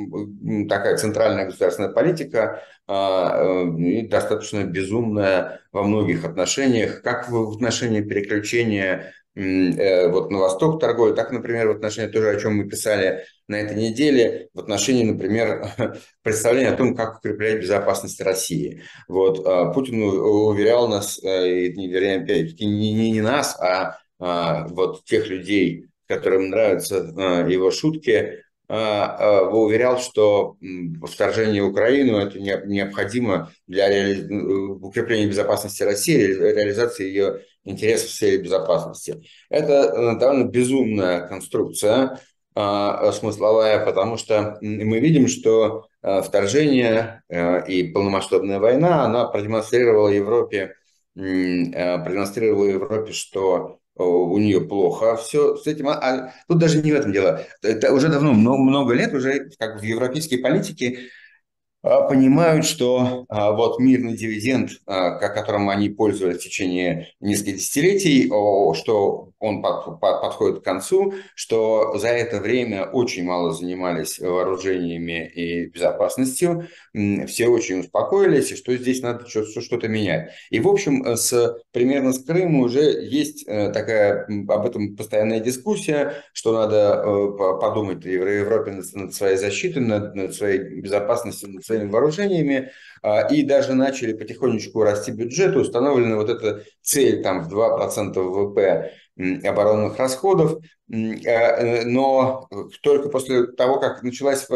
[0.69, 3.65] такая центральная государственная политика, а,
[4.09, 11.33] достаточно безумная во многих отношениях, как в отношении переключения Э, вот на восток торговли, так,
[11.33, 15.67] например, в отношении тоже, о чем мы писали на этой неделе, в отношении, например,
[16.23, 18.83] представления о том, как укреплять безопасность России.
[19.09, 22.21] Вот а, Путин уверял нас, э, не, вернее,
[22.61, 29.99] не, не, не нас, а, а вот тех людей, которым нравятся а, его шутки, уверял,
[29.99, 30.57] что
[31.07, 33.89] вторжение в Украину это необходимо для
[34.81, 39.23] укрепления безопасности России, реализации ее интересов в сфере безопасности.
[39.49, 42.21] Это э, довольно безумная конструкция
[42.57, 50.09] а, смысловая, потому что мы видим, что э, вторжение э, и полномасштабная война, она продемонстрировала
[50.09, 50.75] Европе,
[51.15, 55.89] продемонстрировала Европе, что у нее плохо все с этим.
[55.89, 57.43] А, а тут даже не в этом дело.
[57.63, 61.11] Это уже давно, много, много лет уже, как в европейской политике,
[61.85, 68.27] понимают, что а, вот мирный дивиденд, а, которым они пользовались в течение нескольких десятилетий,
[68.75, 76.67] что он подходит к концу, что за это время очень мало занимались вооружениями и безопасностью,
[77.27, 80.31] все очень успокоились, и что здесь надо что-то менять.
[80.51, 86.15] И, в общем, с, примерно с Крыма уже есть э, такая об этом постоянная дискуссия,
[86.33, 91.91] что надо э, подумать в Европе над своей защитой, над своей безопасностью, над своей своими
[91.91, 92.71] вооружениями,
[93.03, 98.93] а, и даже начали потихонечку расти бюджет, установлена вот эта цель там в 2% ВВП
[99.45, 100.59] оборонных расходов,
[100.91, 102.49] э, но
[102.83, 104.47] только после того, как началось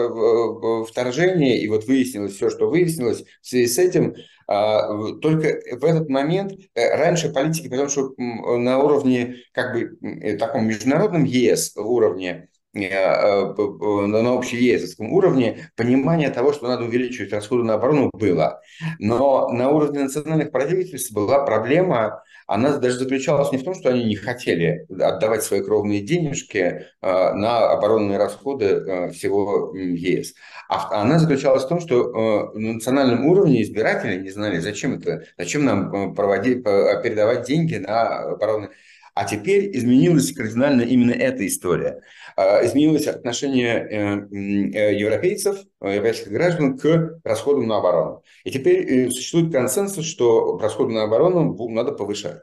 [0.89, 4.17] вторжение, и вот выяснилось все, что выяснилось в связи с этим,
[4.49, 10.39] а, только в этот момент, э, раньше политики, потому что на уровне, как бы, э,
[10.39, 18.11] таком международном ЕС уровне, на общеевропейском уровне понимание того, что надо увеличивать расходы на оборону,
[18.13, 18.61] было.
[18.99, 24.05] Но на уровне национальных правительств была проблема, она даже заключалась не в том, что они
[24.05, 30.35] не хотели отдавать свои кровные денежки э, на оборонные расходы всего ЕС.
[30.69, 35.65] А она заключалась в том, что на национальном уровне избиратели не знали, зачем это, зачем
[35.65, 38.71] нам проводить, передавать деньги на оборонные
[39.19, 42.03] а теперь изменилась кардинально именно эта история.
[42.37, 48.23] А, изменилось отношение э, э, европейцев, э, европейских граждан к расходам на оборону.
[48.45, 52.43] И теперь существует консенсус, что расходы на оборону надо повышать.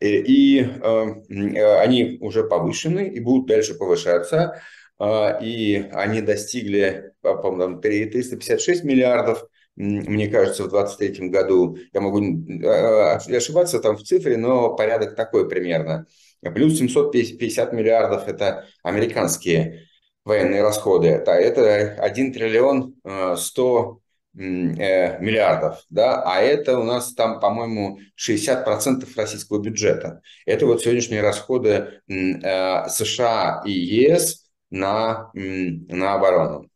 [0.00, 4.62] И они уже повышены и будут дальше повышаться.
[4.98, 9.44] А, и они достигли, по-моему, 356 миллиардов
[9.76, 12.20] мне кажется, в 2023 году, я могу
[12.64, 16.06] а, а, ошибаться там в цифре, но порядок такой примерно.
[16.40, 19.86] Плюс 750 миллиардов– это американские
[20.24, 21.08] военные расходы.
[21.08, 22.94] Это, это 1 триллион
[23.36, 24.00] 100
[24.34, 30.20] э, э, миллиардов, да, а это у нас там, по-моему, 60% российского бюджета.
[30.46, 36.68] Это вот сегодняшние расходы э, США и ЕС на, на оборону.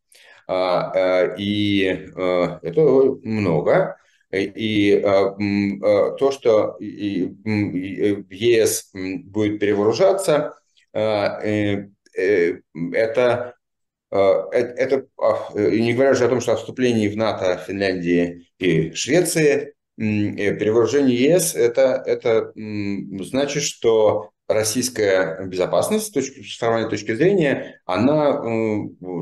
[0.52, 2.80] А, э, и э, это
[3.22, 3.96] много.
[4.32, 5.00] И э,
[6.18, 10.56] то, что ЕС будет перевооружаться,
[10.92, 11.92] это
[14.10, 21.16] это, не говоря уже о том, что о вступлении в НАТО Финляндии и Швеции, перевооружение
[21.16, 22.52] ЕС это, это
[23.24, 28.42] значит, что российская безопасность с, точки, с формальной точки зрения, она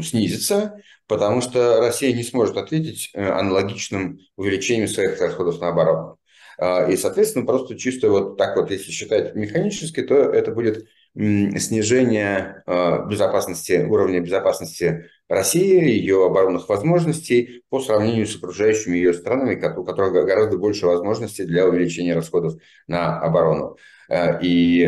[0.03, 6.19] снизится, потому что Россия не сможет ответить э, аналогичным увеличением своих расходов на оборону.
[6.59, 12.63] Э, и, соответственно, просто чисто вот так вот, если считать механически, то это будет снижение
[12.67, 19.85] э, безопасности, уровня безопасности России, ее оборонных возможностей по сравнению с окружающими ее странами, у
[19.85, 22.55] которых гораздо больше возможностей для увеличения расходов
[22.87, 23.79] на оборону.
[24.09, 24.87] Э, и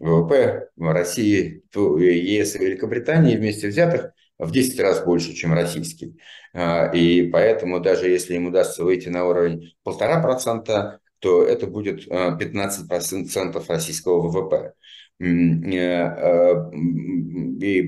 [0.00, 4.12] ВВП России, ЕС и Великобритании вместе взятых
[4.42, 6.18] в 10 раз больше, чем российский.
[6.52, 12.88] Э, и поэтому даже если им удастся выйти на уровень 1,5%, то это будет 15%
[12.90, 14.74] э, российского ВВП.
[15.20, 15.50] И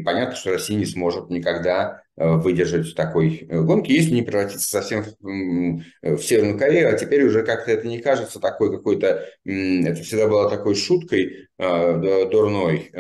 [0.05, 6.57] понятно, что Россия не сможет никогда выдержать такой гонки, если не превратиться совсем в Северную
[6.57, 11.49] Корею, а теперь уже как-то это не кажется такой какой-то, это всегда было такой шуткой
[11.59, 12.93] дурной,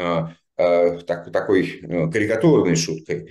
[0.56, 1.80] так, такой
[2.12, 3.30] карикатурной шуткой,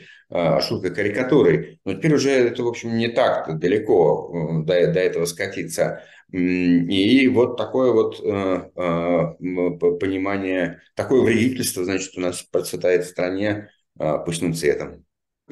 [0.61, 1.79] шуткой карикатурой.
[1.85, 6.03] Но теперь уже это, в общем, не так далеко до, до этого скатиться.
[6.33, 13.69] И вот такое вот э, э, понимание, такое вредительство, значит, у нас процветает в стране
[13.99, 15.05] э, пышным цветом.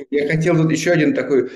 [0.09, 1.49] Я хотел тут еще один такой...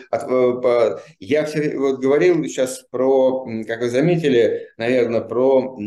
[1.20, 5.78] Я все вот говорил сейчас про, как вы заметили, наверное, про,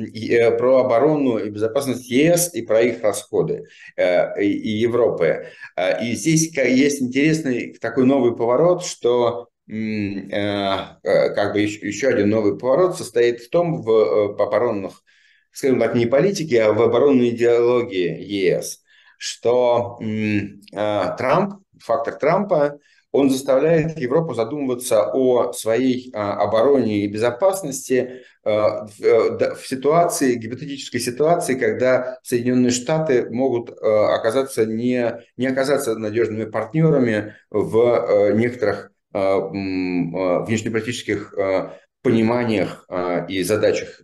[0.59, 3.65] про оборону и безопасность ЕС и про их расходы
[3.97, 5.49] и Европы.
[6.03, 12.57] И здесь есть интересный такой новый поворот, что Э, э, как бы еще один новый
[12.57, 15.03] поворот состоит в том, в э, оборонных,
[15.53, 18.83] скажем так, не политике, а в оборонной идеологии ЕС,
[19.19, 19.99] что
[20.73, 22.79] Трамп, фактор Трампа,
[23.11, 32.71] он заставляет Европу задумываться о своей обороне и безопасности в ситуации, гипотетической ситуации, когда Соединенные
[32.71, 39.41] Штаты могут оказаться не, не оказаться надежными партнерами в некоторых Э,
[40.45, 41.71] внешнеполитических э,
[42.03, 44.03] пониманиях э, и задачах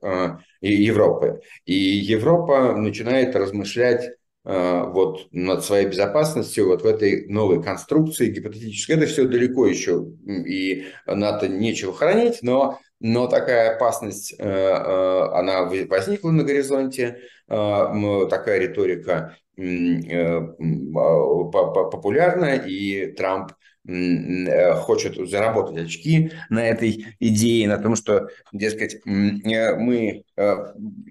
[0.62, 1.43] Европы.
[1.66, 8.97] И Европа начинает размышлять вот над своей безопасностью вот в этой новой конструкции гипотетической.
[8.97, 16.45] Это все далеко еще, и НАТО нечего хранить, но, но такая опасность, она возникла на
[16.45, 23.55] горизонте, такая риторика популярна, и Трамп Э,
[23.87, 30.57] хочет заработать очки на этой идее, на том, что, дескать, э, мы, э,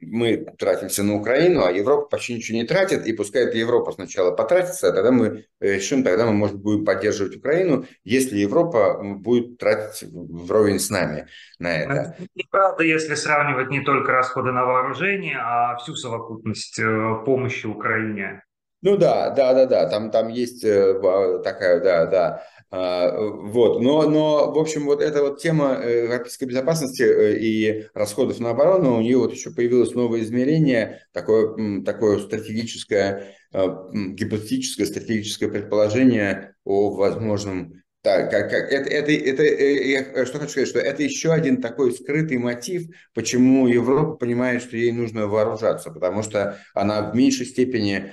[0.01, 4.31] мы тратимся на Украину, а Европа почти ничего не тратит, и пускай это Европа сначала
[4.31, 10.09] потратится, а тогда мы решим, тогда мы, может, будем поддерживать Украину, если Европа будет тратить
[10.11, 11.27] вровень с нами
[11.59, 11.93] на это.
[11.93, 16.79] это неправда, если сравнивать не только расходы на вооружение, а всю совокупность
[17.25, 18.41] помощи Украине.
[18.83, 22.43] Ну да, да, да, да, там, там есть такая, да, да,
[22.75, 27.87] а, вот, но, но, в общем, вот эта вот тема э, европейской безопасности э, и
[27.93, 35.49] расходов на оборону, у нее вот еще появилось новое измерение, такое, такое стратегическое, гипотетическое стратегическое
[35.49, 40.79] предположение о возможном так, как, как, это, это, это, э, я что хочу сказать, что
[40.79, 42.83] это еще один такой скрытый мотив,
[43.15, 48.11] почему Европа понимает, что ей нужно вооружаться, потому что она в меньшей степени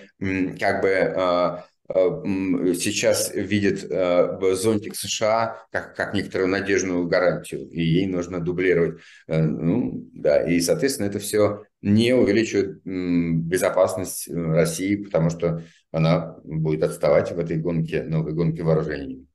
[0.59, 7.83] как бы а, Э, сейчас видит э, зонтик США как, как некоторую надежную гарантию, и
[7.83, 9.01] ей нужно дублировать.
[9.27, 16.85] Э, ну, да, и, соответственно, это все не увеличивает безопасность России, потому что она будет
[16.85, 19.27] отставать в этой гонке, новой гонке вооружений.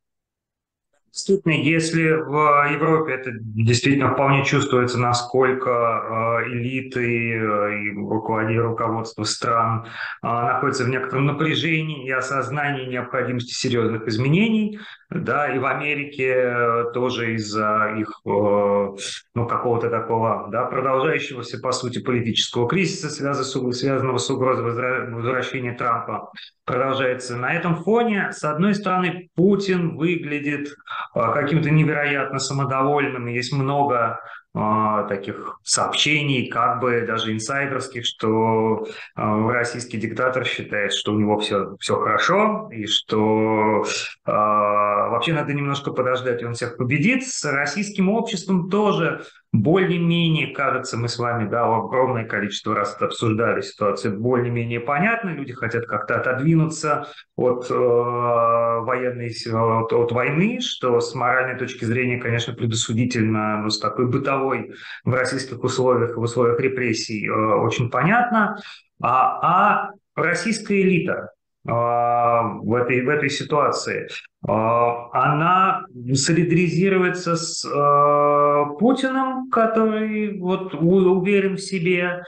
[1.16, 9.24] Действительно, если в Европе это действительно вполне чувствуется, насколько э, элиты э, и руководители руководства
[9.24, 14.78] стран э, находятся в некотором напряжении и осознании необходимости серьезных изменений,
[15.10, 22.68] да, и в Америке тоже из-за их, ну, какого-то такого, да, продолжающегося, по сути, политического
[22.68, 26.30] кризиса, связанного с угрозой возвращения Трампа,
[26.66, 27.38] продолжается.
[27.38, 30.76] На этом фоне, с одной стороны, Путин выглядит
[31.14, 33.28] а, каким-то невероятно самодовольным.
[33.28, 34.20] Есть много
[34.58, 41.38] а, таких сообщений, как бы даже инсайдерских, что а, российский диктатор считает, что у него
[41.40, 43.84] все, все хорошо, и что
[44.26, 47.28] э, вообще надо немножко подождать, он всех победит.
[47.28, 49.26] С российским обществом тоже
[49.62, 55.86] более-менее, кажется, мы с вами да, огромное количество раз обсуждали, ситуация более-менее понятна, люди хотят
[55.86, 63.62] как-то отодвинуться от э, военной, от, от войны, что с моральной точки зрения, конечно, предосудительно,
[63.62, 68.58] но с такой бытовой в российских условиях, в условиях репрессий э, очень понятно.
[69.02, 71.32] А, а российская элита,
[71.68, 74.08] а, в этой, в этой ситуации,
[74.48, 78.35] а, она солидаризируется с а,
[78.80, 82.24] Путиным, который вот уверен в себе,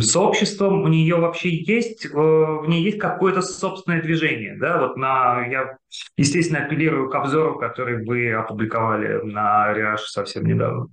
[0.00, 5.46] сообществом, у нее вообще есть, э, в ней есть какое-то собственное движение, да, вот на,
[5.46, 5.76] я,
[6.16, 10.88] естественно, апеллирую к обзору, который вы опубликовали на Риаш совсем недавно.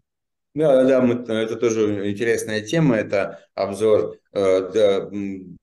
[0.56, 2.96] Да, да, мы, это тоже интересная тема.
[2.96, 4.62] Это обзор э,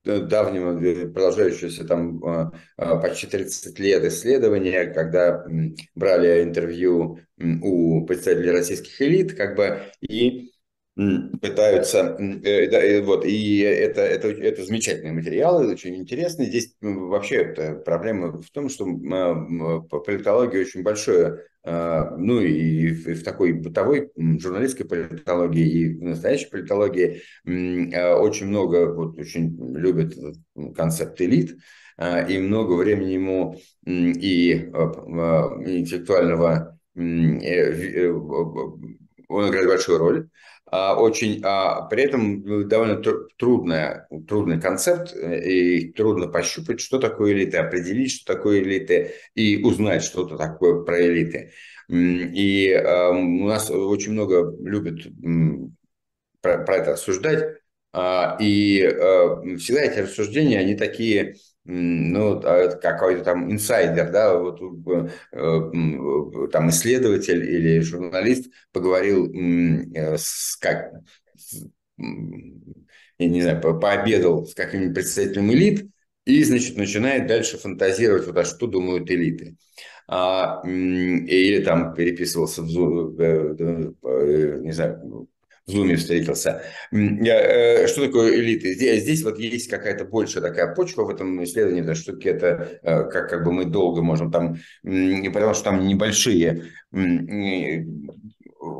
[0.05, 5.47] давнего, продолжающегося там э, э почти 30 лет исследования, когда
[5.95, 10.52] брали интервью у представителей российских элит, как бы, и
[10.95, 16.49] пытаются, э, вот, и это, это, это замечательные материалы, очень интересные.
[16.49, 23.53] Здесь вообще это проблема в том, что политология очень большое, а, ну и в такой
[23.53, 27.23] бытовой журналистской политологии и в настоящей политологии
[27.95, 30.15] а, очень много, вот очень любят
[30.77, 31.57] концепт элит,
[31.97, 34.53] а, и много времени ему и
[35.65, 36.79] интеллектуального
[39.33, 40.29] он играет большую роль.
[40.75, 42.97] А, очень, а при этом ну, довольно
[43.37, 49.63] трудная, трудный концепт, э, и трудно пощупать, что такое элиты, определить, что такое элиты, и
[49.63, 51.53] узнать что-то такое про элиты.
[51.91, 55.01] И э, у нас очень много любят
[56.41, 57.59] про, про это рассуждать,
[58.41, 58.89] и
[59.59, 61.35] всегда эти рассуждения, они такие
[61.65, 70.17] ну, а какой-то там инсайдер, да, вот э, э, там исследователь или журналист поговорил э,
[70.19, 70.93] с, как,
[71.99, 75.89] я не знаю, пообедал с каким-нибудь представителем элит,
[76.25, 79.57] и, значит, начинает дальше фантазировать, вот, а что думают элиты.
[80.09, 82.67] А, или там переписывался в,
[84.63, 85.29] не знаю,
[85.67, 86.63] в Зуме встретился.
[86.93, 88.75] Э, что такое элиты?
[88.75, 93.05] Здесь, здесь вот есть какая-то большая такая почва в этом исследовании, да, что это э,
[93.05, 96.65] как, как бы мы долго можем там, потому что там небольшие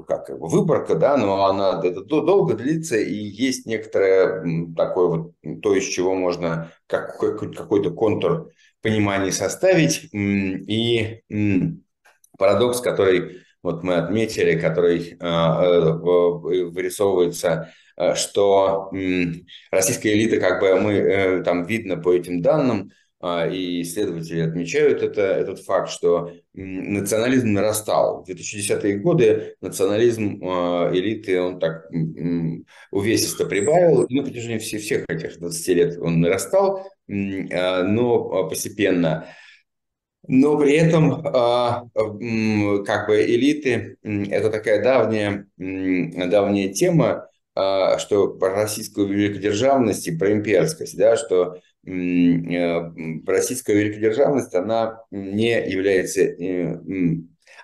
[0.07, 4.45] как выборка, да, но она это долго длится, и есть некоторое
[4.77, 11.23] такое вот, то, из чего можно как, какой-то контур понимания составить, и
[12.39, 18.91] парадокс, который вот мы отметили, который а, э, вырисовывается, э, что
[19.71, 22.91] российская элита, как бы мы э, там видно по этим данным,
[23.25, 28.25] а, и исследователи отмечают это, этот факт, что национализм нарастал.
[28.25, 31.89] В 2010-е годы национализм а, элиты, он так
[32.91, 39.29] увесисто прибавил, и на протяжении всех, всех этих 20 лет он нарастал, но постепенно
[40.29, 41.85] но при этом а,
[42.85, 50.33] как бы элиты– это такая давняя, давняя тема, а, что про российскую великодержавность и про
[50.33, 56.77] имперскость, да, что э, российская великодержавность, она не является, э,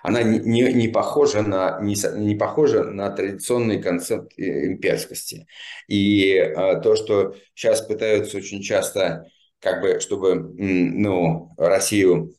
[0.03, 5.47] она не, не, похожа на, не, не похожа на традиционный концепт э, имперскости.
[5.87, 9.25] И а, то, что сейчас пытаются очень часто,
[9.59, 12.35] как бы, чтобы ну, Россию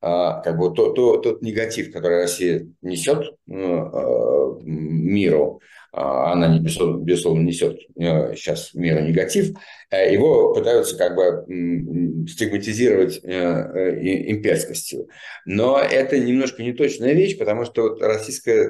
[0.00, 5.60] как бы то, то, тот негатив, который Россия несет ну, а, миру,
[5.92, 9.56] а, она не, безусловно несет сейчас миру негатив,
[9.90, 15.08] э, его пытаются как бы стигматизировать э, э, имперскостью.
[15.44, 18.68] Но это немножко неточная вещь, потому что российская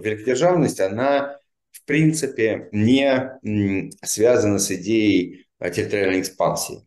[0.00, 1.38] великодержавность, она
[1.70, 6.82] в принципе не связана с идеей территориальной экспансии.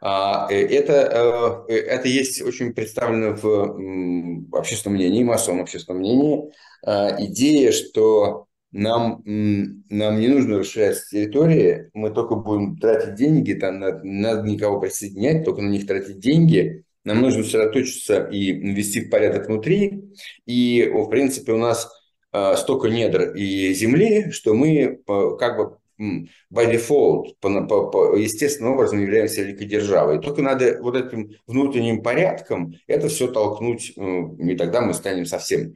[0.00, 6.52] А, э, это, э, это есть очень представлено в общественном мнении, массовом общественном мнении,
[6.84, 13.80] а, идея, что нам, нам не нужно расширять территории, мы только будем тратить деньги, там
[13.80, 19.10] надо, надо никого присоединять, только на них тратить деньги, нам нужно сосредоточиться и ввести в
[19.10, 20.04] порядок внутри,
[20.44, 21.88] и, в принципе, у нас
[22.32, 25.00] а, столько недр и земли, что мы
[25.38, 30.20] как бы by default, по, по, по естественным образом являемся великой державой.
[30.20, 35.74] Только надо вот этим внутренним порядком это все толкнуть, и тогда мы станем совсем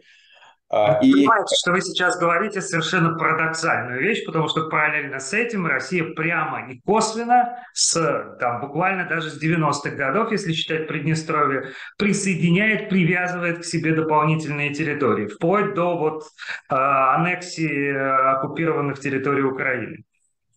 [0.73, 1.13] а, и...
[1.13, 6.71] Понимаете, что вы сейчас говорите совершенно парадоксальную вещь, потому что параллельно с этим Россия прямо
[6.71, 13.65] и косвенно, с, там, буквально даже с 90-х годов, если считать Приднестровье, присоединяет, привязывает к
[13.65, 20.05] себе дополнительные территории, вплоть до вот, э, аннексии э, оккупированных территорий Украины.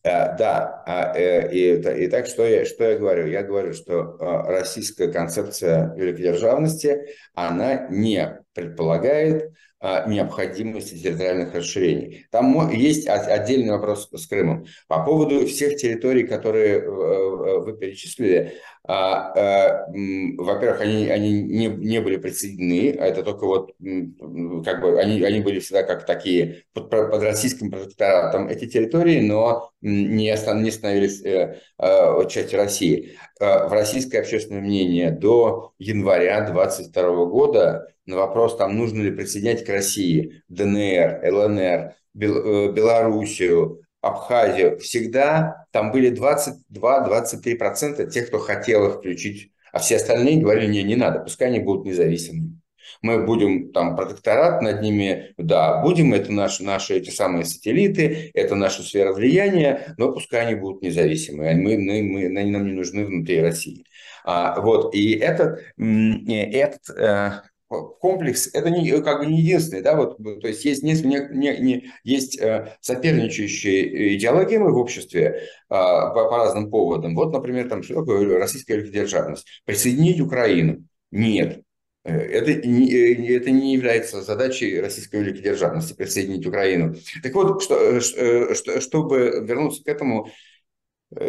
[0.03, 3.27] Э, да, а, э, и, и так что я, что я говорю?
[3.27, 9.51] Я говорю, что э, российская концепция великодержавности, она не предполагает
[10.07, 12.25] необходимости территориальных расширений.
[12.31, 14.65] Там есть отдельный вопрос с Крымом.
[14.87, 18.53] По поводу всех территорий, которые вы перечислили,
[18.85, 23.71] А, а, во-первых, они, они не, не были присоединены, а это только вот
[24.65, 29.71] как бы они, они были всегда как такие под, под российским протекторатом эти территории, но
[29.81, 33.17] не, не становились э, э, частью России.
[33.39, 39.63] Э, в российское общественное мнение до января 2022 года на вопрос, там, нужно ли присоединять
[39.63, 48.85] к России ДНР, ЛНР, Бел, э, Белоруссию, Абхазию, всегда там были 22-23% тех, кто хотел
[48.87, 52.59] их включить, а все остальные говорили, не, не надо, пускай они будут независимыми.
[53.01, 58.55] Мы будем там протекторат над ними, да, будем, это наши, наши эти самые сателлиты, это
[58.55, 63.05] наша сфера влияния, но пускай они будут независимые, мы, мы, мы, они нам не нужны
[63.05, 63.85] внутри России.
[64.25, 67.41] А, вот, и этот, этот э,
[67.81, 71.91] комплекс это не, как бы не единственный, да, вот, то есть есть, не, не, не,
[72.03, 77.15] есть э, соперничающие идеологии в обществе э, по, по разным поводам.
[77.15, 79.47] Вот, например, там, что такое российская великодержавность?
[79.65, 80.85] Присоединить Украину?
[81.11, 81.61] Нет.
[82.03, 86.95] Э, это не, э, это не является задачей российской великодержавности присоединить Украину.
[87.21, 90.52] Так вот, что, что, чтобы вернуться к этому, Э,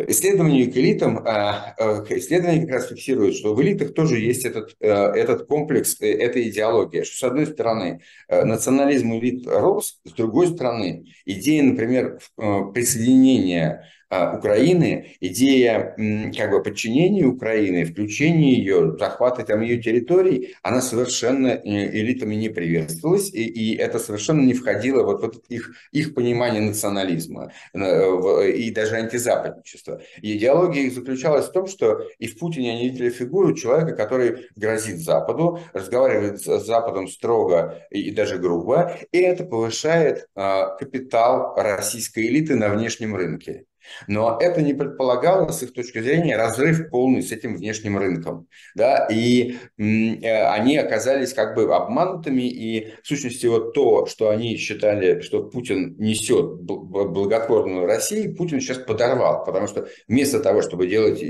[0.09, 4.75] исследования к элитам, а, а, исследования как раз фиксируют, что в элитах тоже есть этот,
[4.81, 10.49] э, этот комплекс, э, эта идеология, что с одной стороны национализм элит рос, с другой
[10.49, 15.95] стороны идея, например, присоединения Украины, идея
[16.37, 22.49] как бы подчинения Украины, включения ее, захвата там ее территорий, она совершенно э, элитами не
[22.49, 28.71] приветствовалась, и, и это совершенно не входило вот вот их, их понимание национализма э, и
[28.71, 30.01] даже антизападничества.
[30.21, 34.49] И идеология их заключалась в том, что и в Путине они видели фигуру человека, который
[34.57, 42.29] грозит Западу, разговаривает с Западом строго и даже грубо, и это повышает а, капитал российской
[42.29, 43.65] элиты на внешнем рынке.
[44.07, 48.49] Но это не предполагало, с их точки зрения, разрыв полный с этим внешним рынком.
[48.75, 49.07] Да?
[49.11, 55.21] И э, они оказались как бы обманутыми, и в сущности вот то, что они считали,
[55.21, 61.23] что Путин несет благотворную России, Путин сейчас подорвал, потому что вместо того, чтобы делать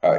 [0.00, 0.18] а,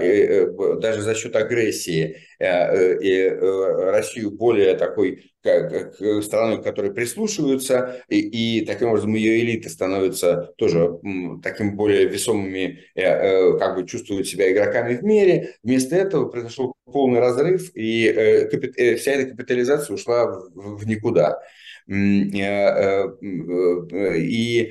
[0.80, 8.04] даже за счет агрессии Э, и э, Россию более такой как, страной, к которой прислушиваются,
[8.10, 11.00] и, и таким образом ее элиты становятся тоже
[11.44, 15.56] таким более весомыми, э, как бы чувствуют себя игроками в мире.
[15.64, 18.48] Вместо этого произошел полный разрыв, и
[18.98, 21.40] вся эта капитализация ушла в, в никуда.
[21.88, 22.38] И
[23.32, 24.70] Э,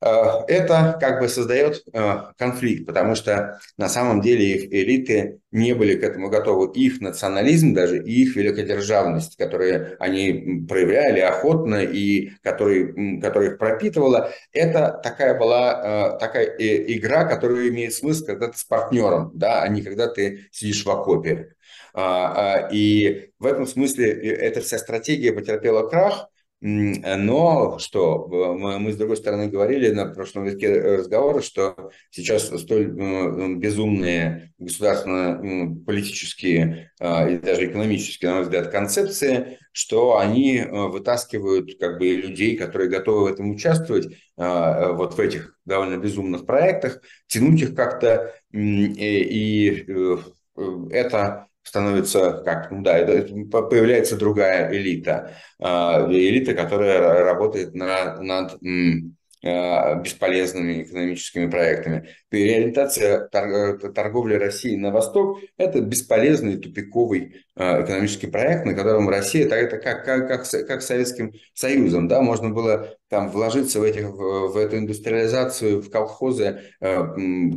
[0.00, 5.96] это как бы создает э, конфликт, потому что на самом деле их элиты не были
[5.96, 6.70] к этому готовы.
[6.74, 14.30] Их национализм даже, и их великодержавность, которые они проявляли охотно и который, которая их пропитывала,
[14.52, 19.68] это такая была э, такая игра, которая имеет смысл, когда ты с партнером, да, а
[19.68, 21.54] не когда ты сидишь в окопе.
[21.94, 26.28] А, а, и в этом смысле эта вся стратегия потерпела крах,
[26.60, 32.86] но что, мы, с другой стороны говорили на прошлом витке разговора, что сейчас столь
[33.56, 41.98] безумные государственно-политические а, и даже экономические, на мой взгляд, концепции, что они а, вытаскивают как
[41.98, 47.60] бы людей, которые готовы в этом участвовать, а, вот в этих довольно безумных проектах, тянуть
[47.60, 50.16] их как-то, и, э,
[50.90, 58.56] это становится как, ну да, появляется другая элита, а, элита, которая работает на, над
[59.44, 62.08] а, бесполезными экономическими проектами.
[62.28, 69.78] Переориентация торговли России на восток– это бесполезный тупиковый а, экономический проект, на котором Россия, это
[69.78, 74.78] как, как, как, как Советским Союзом, да, можно было там вложиться в, этих, в, эту
[74.78, 76.96] индустриализацию, в колхозы э,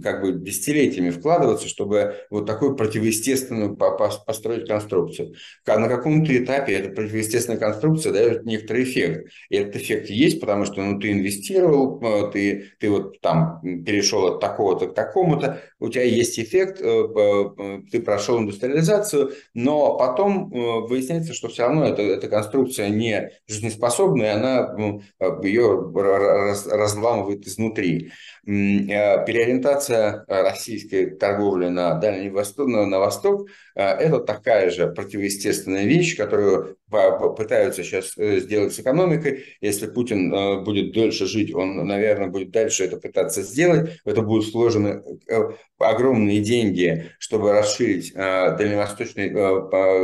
[0.04, 5.34] как бы десятилетиями вкладываться, чтобы вот такую противоестественную по, по, построить конструкцию.
[5.66, 9.32] На каком-то этапе эта противоестественная конструкция дает некоторый эффект.
[9.50, 14.26] И этот эффект есть, потому что ну, ты инвестировал, э, ты, ты вот там перешел
[14.26, 21.34] от такого-то к такому-то, у тебя есть эффект, э, ты прошел индустриализацию, но потом выясняется,
[21.34, 25.00] что все равно эта, эта конструкция не жизнеспособная, она
[25.44, 28.12] ее разламывает изнутри.
[28.50, 36.18] Э, переориентация российской торговли на Дальний Восток, на Восток э,– это такая же противоестественная вещь,
[36.18, 36.78] которую
[37.38, 39.44] пытаются сейчас э, сделать с экономикой.
[39.62, 44.00] Если Путин будет дольше жить, он, наверное, будет дальше это пытаться сделать.
[44.04, 45.04] Это будут сложены
[45.78, 49.32] огромные деньги, чтобы расширить дальневосточный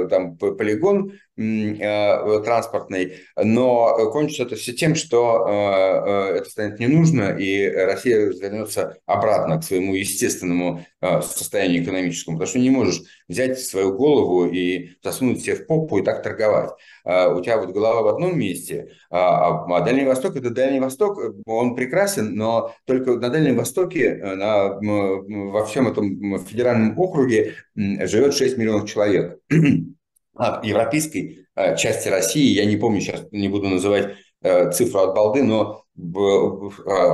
[0.08, 8.30] там, полигон транспортной, но кончится это все тем, что это станет не нужно, и Россия
[8.30, 14.92] развернется обратно к своему естественному состоянию экономическому, потому что не можешь взять свою голову и
[15.04, 16.72] засунуть себе в попу и так торговать.
[17.04, 21.76] У тебя вот голова в одном месте, а, а Дальний Восток– это Дальний Восток, он
[21.76, 28.90] прекрасен, но только на Дальнем Востоке, на, во всем этом федеральном округе живет 6 миллионов
[28.90, 29.40] человек.
[30.36, 35.16] А европейской э, части России, я не помню сейчас, не буду называть э, цифру от
[35.16, 36.02] балды, но э,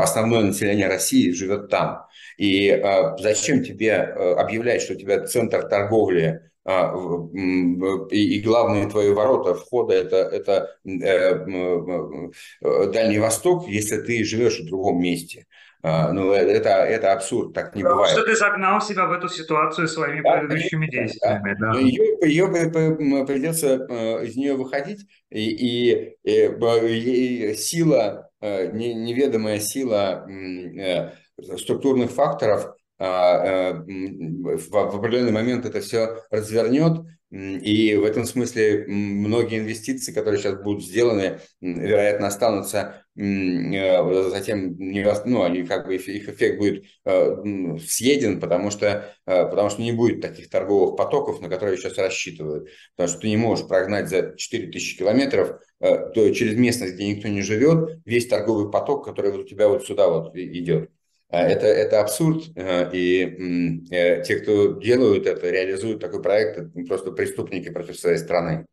[0.01, 2.05] основное население России живет там.
[2.37, 2.81] И
[3.19, 6.93] зачем тебе объявлять, что у тебя центр торговли а,
[8.11, 12.31] и, и главные твои ворота входа это, это э,
[12.91, 15.47] Дальний Восток, если ты живешь в другом месте.
[15.83, 18.15] А, ну, это, это абсурд, так не Потому бывает.
[18.15, 21.55] что ты загнал себя в эту ситуацию своими да, предыдущими действиями.
[21.59, 21.73] Да.
[21.73, 21.79] Да.
[21.79, 23.75] Ее, ее придется
[24.23, 30.27] из нее выходить, и, и, и, и сила, неведомая сила
[31.57, 32.71] структурных факторов э,
[33.01, 40.83] в определенный момент это все развернет, и в этом смысле многие инвестиции, которые сейчас будут
[40.83, 48.69] сделаны, вероятно, останутся э, затем, ну, они как бы их эффект будет э, съеден, потому
[48.69, 52.69] что, потому что не будет таких торговых потоков, на которые сейчас рассчитывают.
[52.97, 57.41] Потому что ты не можешь прогнать за 4000 километров то через местность, где никто не
[57.41, 60.91] живет, весь торговый поток, который вот у тебя вот сюда вот идет.
[61.31, 66.87] А это, это абсурд, э, и э, те, кто делают это, реализуют такой проект, это
[66.87, 68.65] просто преступники против своей страны.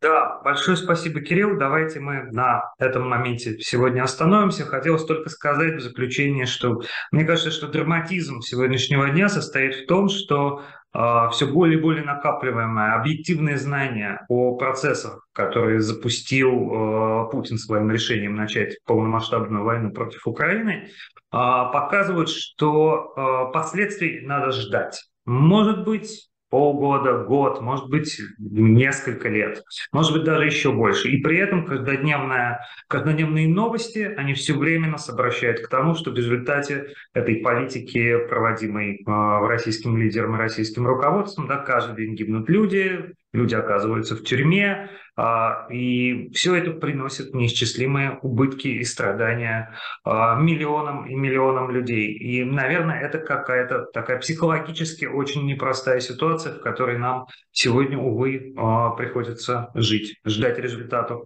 [0.00, 1.58] Да, большое спасибо, Кирилл.
[1.58, 4.64] Давайте мы на этом моменте сегодня остановимся.
[4.64, 10.08] Хотелось только сказать в заключение, что мне кажется, что драматизм сегодняшнего дня состоит в том,
[10.08, 17.90] что все более и более накапливаемое объективные знания о процессах, которые запустил а, Путин своим
[17.90, 20.88] решением начать полномасштабную войну против Украины,
[21.30, 25.04] а, показывают, что последствий надо ждать.
[25.26, 31.08] Может быть, полгода, год, может быть, несколько лет, может быть, даже еще больше.
[31.08, 36.14] И при этом каждодневная, каждодневные новости, они все время нас обращают к тому, что в
[36.14, 43.14] результате этой политики, проводимой э, российским лидером и российским руководством, да, каждый день гибнут люди,
[43.32, 49.74] люди оказываются в тюрьме, а, и все это приносит неисчислимые убытки и страдания
[50.04, 52.12] а, миллионам и миллионам людей.
[52.12, 58.90] И, наверное, это какая-то такая психологически очень непростая ситуация, в которой нам сегодня, увы, а,
[58.90, 61.24] приходится жить, ждать результатов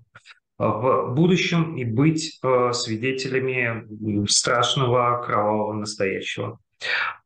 [0.59, 2.41] в будущем и быть
[2.73, 6.61] свидетелями страшного кровавого настоящего.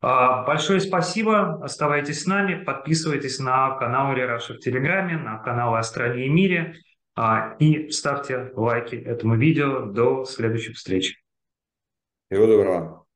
[0.01, 1.63] А, большое спасибо.
[1.63, 2.63] Оставайтесь с нами.
[2.63, 6.75] Подписывайтесь на канал Рераша в Телеграме, на канал о стране и мире.
[7.15, 9.85] А, и ставьте лайки этому видео.
[9.85, 11.21] До следующих встреч.
[12.29, 13.06] Всего доброго.